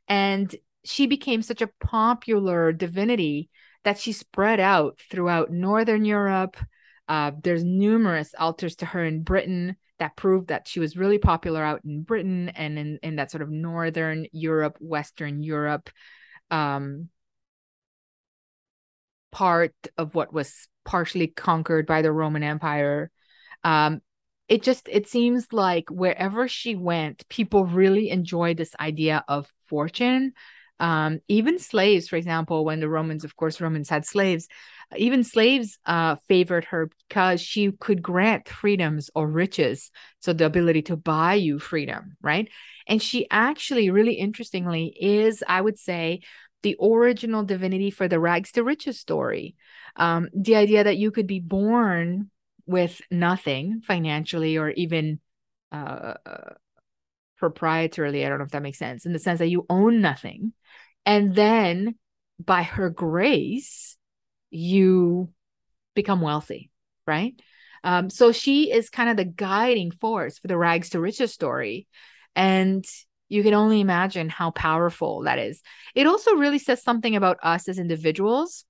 [0.07, 0.53] And
[0.83, 3.49] she became such a popular divinity
[3.83, 6.57] that she spread out throughout Northern Europe.
[7.07, 11.61] Uh, there's numerous altars to her in Britain that proved that she was really popular
[11.61, 15.89] out in Britain and in, in that sort of Northern Europe, Western Europe
[16.51, 17.09] um,
[19.31, 23.11] part of what was partially conquered by the Roman Empire.
[23.63, 24.01] Um,
[24.47, 30.33] it just it seems like wherever she went, people really enjoyed this idea of fortune
[30.79, 34.47] um, even slaves, for example, when the Romans, of course, Romans had slaves,
[34.95, 39.91] even slaves uh, favored her because she could grant freedoms or riches.
[40.21, 42.47] So the ability to buy you freedom, right?
[42.87, 46.21] And she actually, really interestingly, is, I would say,
[46.63, 49.55] the original divinity for the rags to riches story.
[49.97, 52.31] Um, the idea that you could be born
[52.69, 55.19] with nothing financially or even
[55.71, 56.13] uh,
[57.41, 58.23] proprietarily.
[58.23, 60.53] I don't know if that makes sense in the sense that you own nothing.
[61.03, 61.95] And then
[62.39, 63.97] by her grace,
[64.51, 65.29] you
[65.95, 66.69] become wealthy,
[67.07, 67.33] right?
[67.83, 71.87] Um, so she is kind of the guiding force for the rags to riches story.
[72.35, 72.85] And
[73.29, 75.63] you can only imagine how powerful that is.
[75.95, 78.65] It also really says something about us as individuals,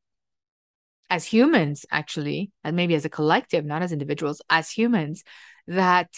[1.09, 5.23] as humans, actually, and maybe as a collective, not as individuals, as humans,
[5.67, 6.09] that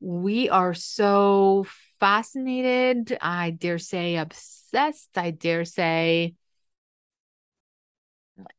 [0.00, 1.66] we are so
[1.98, 6.34] fascinated, I dare say obsessed, I dare say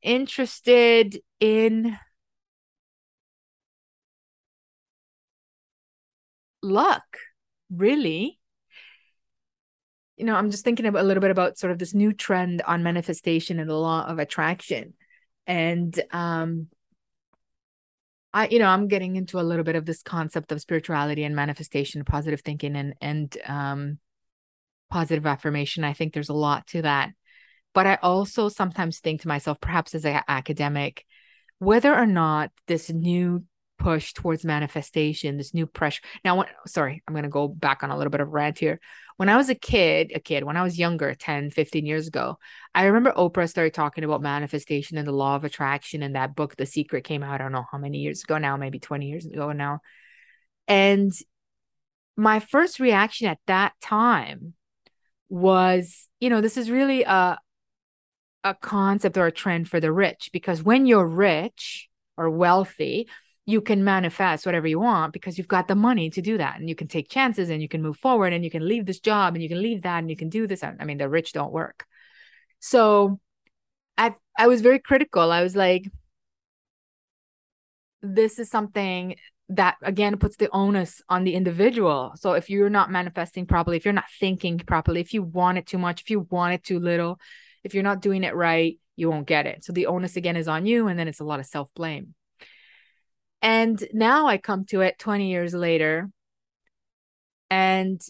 [0.01, 1.97] interested in
[6.61, 7.03] luck,
[7.69, 8.39] really.
[10.17, 12.61] You know, I'm just thinking about, a little bit about sort of this new trend
[12.61, 14.93] on manifestation and the law of attraction.
[15.47, 16.67] And um
[18.35, 21.37] I, you know, I'm getting into a little bit of this concept of spirituality and
[21.37, 23.99] manifestation, positive thinking, and and um,
[24.91, 25.85] positive affirmation.
[25.85, 27.11] I think there's a lot to that,
[27.73, 31.05] but I also sometimes think to myself, perhaps as an academic,
[31.59, 33.45] whether or not this new
[33.77, 36.01] push towards manifestation, this new pressure.
[36.23, 38.79] Now, when, sorry, I'm going to go back on a little bit of rant here
[39.17, 42.37] when I was a kid, a kid, when I was younger, 10, 15 years ago,
[42.73, 46.03] I remember Oprah started talking about manifestation and the law of attraction.
[46.03, 48.57] And that book, The Secret, came out, I don't know how many years ago now,
[48.57, 49.79] maybe 20 years ago now.
[50.67, 51.13] And
[52.17, 54.53] my first reaction at that time
[55.29, 57.37] was, you know, this is really a,
[58.43, 63.07] a concept or a trend for the rich because when you're rich or wealthy,
[63.45, 66.67] you can manifest whatever you want because you've got the money to do that and
[66.67, 69.35] you can take chances and you can move forward and you can leave this job
[69.35, 71.51] and you can leave that and you can do this i mean the rich don't
[71.51, 71.85] work.
[72.59, 73.19] So
[73.97, 75.31] i i was very critical.
[75.31, 75.85] I was like
[78.01, 79.15] this is something
[79.49, 82.13] that again puts the onus on the individual.
[82.15, 85.67] So if you're not manifesting properly if you're not thinking properly if you want it
[85.67, 87.19] too much if you want it too little
[87.63, 89.63] if you're not doing it right you won't get it.
[89.63, 92.15] So the onus again is on you and then it's a lot of self blame
[93.41, 96.09] and now I come to it 20 years later
[97.49, 98.01] and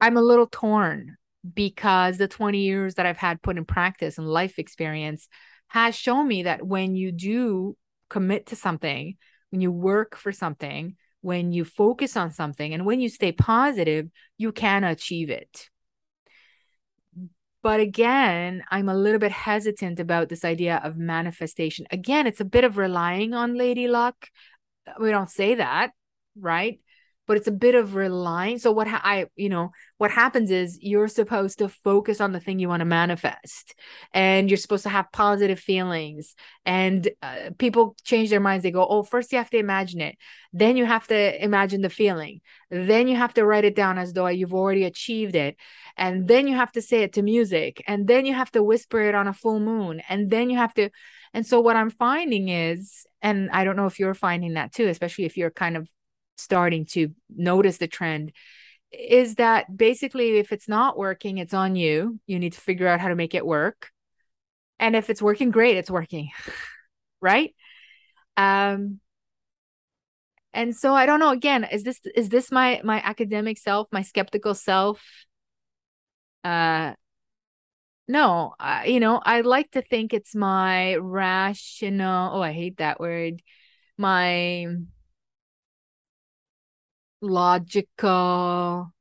[0.00, 1.16] I'm a little torn
[1.54, 5.28] because the 20 years that I've had put in practice and life experience
[5.68, 7.76] has shown me that when you do
[8.10, 9.16] commit to something,
[9.50, 14.08] when you work for something, when you focus on something, and when you stay positive,
[14.36, 15.70] you can achieve it.
[17.64, 21.86] But again, I'm a little bit hesitant about this idea of manifestation.
[21.90, 24.28] Again, it's a bit of relying on lady luck.
[25.00, 25.92] We don't say that,
[26.38, 26.80] right?
[27.26, 28.58] But it's a bit of relying.
[28.58, 32.40] So what ha- i you know what happens is you're supposed to focus on the
[32.40, 33.74] thing you want to manifest
[34.12, 36.34] and you're supposed to have positive feelings
[36.66, 38.62] and uh, people change their minds.
[38.62, 40.16] They go oh first you have to imagine it
[40.52, 44.12] then you have to imagine the feeling then you have to write it down as
[44.12, 45.56] though you've already achieved it
[45.96, 49.00] and then you have to say it to music and then you have to whisper
[49.00, 50.88] it on a full moon and then you have to
[51.34, 54.86] and so what i'm finding is and i don't know if you're finding that too
[54.88, 55.88] especially if you're kind of
[56.36, 58.32] starting to notice the trend
[58.92, 62.18] is that basically if it's not working it's on you.
[62.26, 63.90] You need to figure out how to make it work.
[64.78, 66.30] And if it's working great it's working
[67.20, 67.54] right?
[68.36, 69.00] Um
[70.52, 74.02] and so i don't know again is this is this my my academic self my
[74.02, 75.02] skeptical self?
[76.42, 76.94] Uh
[78.06, 78.54] no
[78.84, 83.40] you know i like to think it's my rational oh i hate that word
[83.96, 84.66] my
[87.24, 88.92] logical.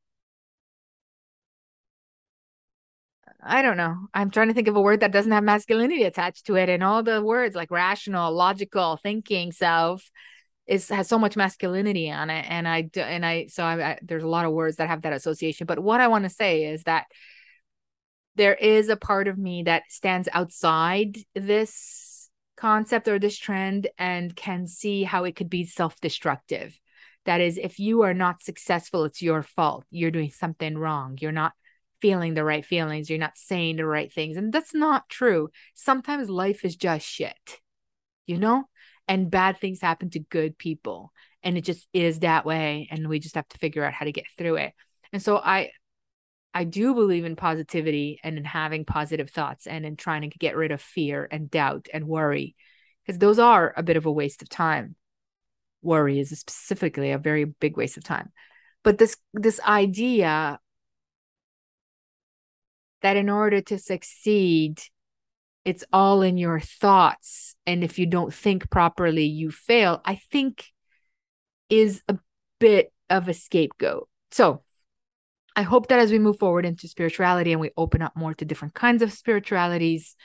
[3.46, 4.08] I don't know.
[4.14, 6.70] I'm trying to think of a word that doesn't have masculinity attached to it.
[6.70, 10.10] And all the words like rational, logical, thinking, self
[10.66, 12.46] is has so much masculinity on it.
[12.48, 15.02] And I do, and I so I, I there's a lot of words that have
[15.02, 15.68] that association.
[15.68, 17.06] But what I want to say is that
[18.36, 24.36] there is a part of me that stands outside this concept or this trend and
[24.36, 26.80] can see how it could be self destructive.
[27.26, 29.86] That is, if you are not successful, it's your fault.
[29.90, 31.18] You're doing something wrong.
[31.22, 31.54] You're not
[32.02, 33.10] feeling the right feelings.
[33.10, 34.36] You're not saying the right things.
[34.36, 35.50] And that's not true.
[35.74, 37.60] Sometimes life is just shit,
[38.26, 38.66] you know?
[39.08, 41.14] And bad things happen to good people.
[41.44, 42.90] And it just is that way.
[42.92, 44.74] And we just have to figure out how to get through it.
[45.14, 45.72] And so I,
[46.54, 50.56] I do believe in positivity and in having positive thoughts and in trying to get
[50.56, 52.56] rid of fear and doubt and worry,
[53.06, 54.96] because those are a bit of a waste of time.
[55.84, 58.32] Worry is specifically a very big waste of time.
[58.84, 60.60] But this this idea
[63.02, 64.82] that in order to succeed,
[65.66, 67.56] it's all in your thoughts.
[67.66, 70.66] And if you don't think properly, you fail, I think
[71.70, 72.18] is a
[72.60, 74.08] bit of a scapegoat.
[74.32, 74.64] So
[75.56, 78.46] I hope that as we move forward into spirituality and we open up more to
[78.46, 80.16] different kinds of spiritualities,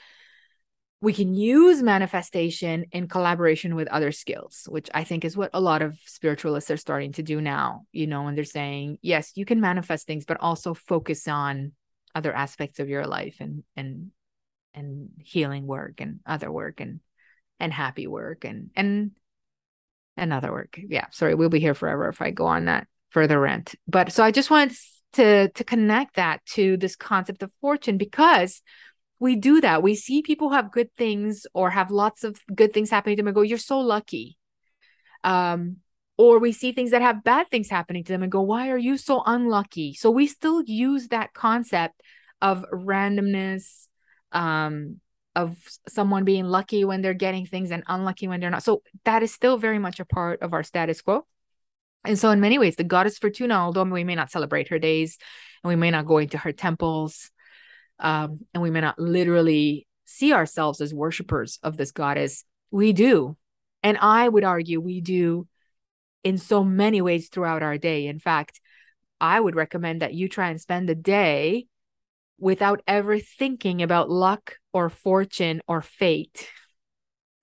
[1.01, 5.61] we can use manifestation in collaboration with other skills, which I think is what a
[5.61, 7.83] lot of spiritualists are starting to do now.
[7.93, 11.73] You know, when they're saying, yes, you can manifest things, but also focus on
[12.15, 14.11] other aspects of your life and and
[14.75, 17.01] and healing work and other work and
[17.61, 19.13] and happy work and and
[20.17, 20.79] and other work.
[20.83, 23.77] Yeah, sorry, we'll be here forever if I go on that further rant.
[23.87, 24.77] But so I just wanted
[25.13, 28.63] to to connect that to this concept of fortune because
[29.19, 29.83] we do that.
[29.83, 33.29] We see people have good things or have lots of good things happening to them
[33.29, 34.39] and go, "You're so lucky."
[35.25, 35.79] Um,
[36.16, 38.79] or we see things that have bad things happening to them and go, "Why are
[38.79, 42.03] you so unlucky?" So we still use that concept
[42.41, 43.89] of randomness,
[44.33, 45.01] um,
[45.35, 45.57] of
[45.89, 48.62] someone being lucky when they're getting things and unlucky when they're not.
[48.62, 51.27] So that is still very much a part of our status quo.
[52.05, 55.19] And so, in many ways, the goddess Fortuna, although we may not celebrate her days
[55.62, 57.31] and we may not go into her temples,
[57.99, 63.37] um, and we may not literally see ourselves as worshippers of this goddess, we do.
[63.83, 65.47] And I would argue we do
[66.25, 68.07] in so many ways throughout our day.
[68.07, 68.61] In fact,
[69.21, 71.67] I would recommend that you try and spend a day
[72.39, 76.49] without ever thinking about luck or fortune or fate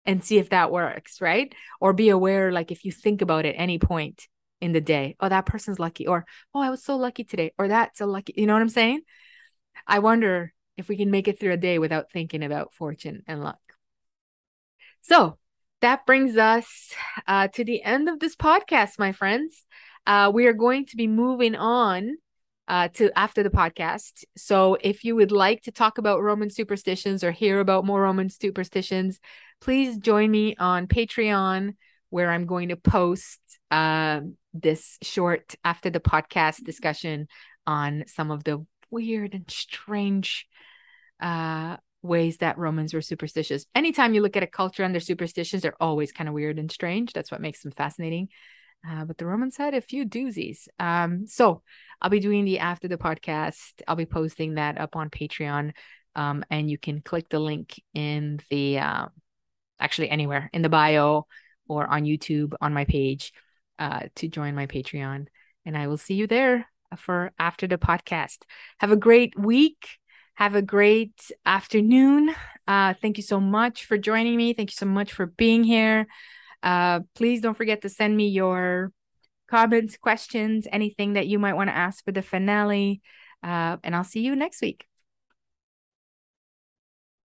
[0.06, 1.54] and see if that works, right?
[1.82, 4.28] Or be aware, like if you think about it any point
[4.62, 5.16] in the day.
[5.20, 6.08] Oh, that person's lucky.
[6.08, 7.52] Or, oh, I was so lucky today.
[7.58, 9.02] Or that's a lucky, you know what I'm saying?
[9.88, 13.44] I wonder if we can make it through a day without thinking about fortune and
[13.44, 13.60] luck.
[15.02, 15.38] So
[15.82, 16.94] that brings us
[17.28, 19.66] uh, to the end of this podcast, my friends.
[20.08, 22.18] Uh, we are going to be moving on
[22.68, 24.24] uh, to after the podcast.
[24.36, 28.30] So if you would like to talk about Roman superstitions or hear about more Roman
[28.30, 29.20] superstitions,
[29.62, 31.76] please join me on Patreon,
[32.10, 33.40] where I'm going to post
[33.72, 37.28] um, this short after the podcast discussion
[37.68, 40.48] on some of the weird and strange
[41.22, 43.66] uh, ways that Romans were superstitious.
[43.74, 46.72] Anytime you look at a culture and their superstitions, they're always kind of weird and
[46.72, 47.14] strange.
[47.14, 48.30] That's what makes them fascinating.
[48.88, 50.68] Uh, but the Romans had a few doozies.
[50.80, 51.64] Um, so
[52.02, 53.82] I'll be doing the after the podcast.
[53.88, 55.72] I'll be posting that up on Patreon.
[56.16, 59.08] Um, and you can click the link in the uh,
[59.80, 61.26] actually anywhere in the bio
[61.68, 63.34] or on YouTube on my page
[63.80, 65.28] uh, to join my Patreon.
[65.66, 66.68] And I will see you there
[66.98, 68.40] for after the podcast.
[68.80, 69.88] Have a great week.
[70.36, 72.34] Have a great afternoon.
[72.68, 74.54] Uh, thank you so much for joining me.
[74.54, 76.08] Thank you so much for being here.
[76.62, 78.92] Uh, please don't forget to send me your
[79.50, 83.02] comments, questions, anything that you might want to ask for the finale.
[83.44, 84.86] Uh, and I'll see you next week.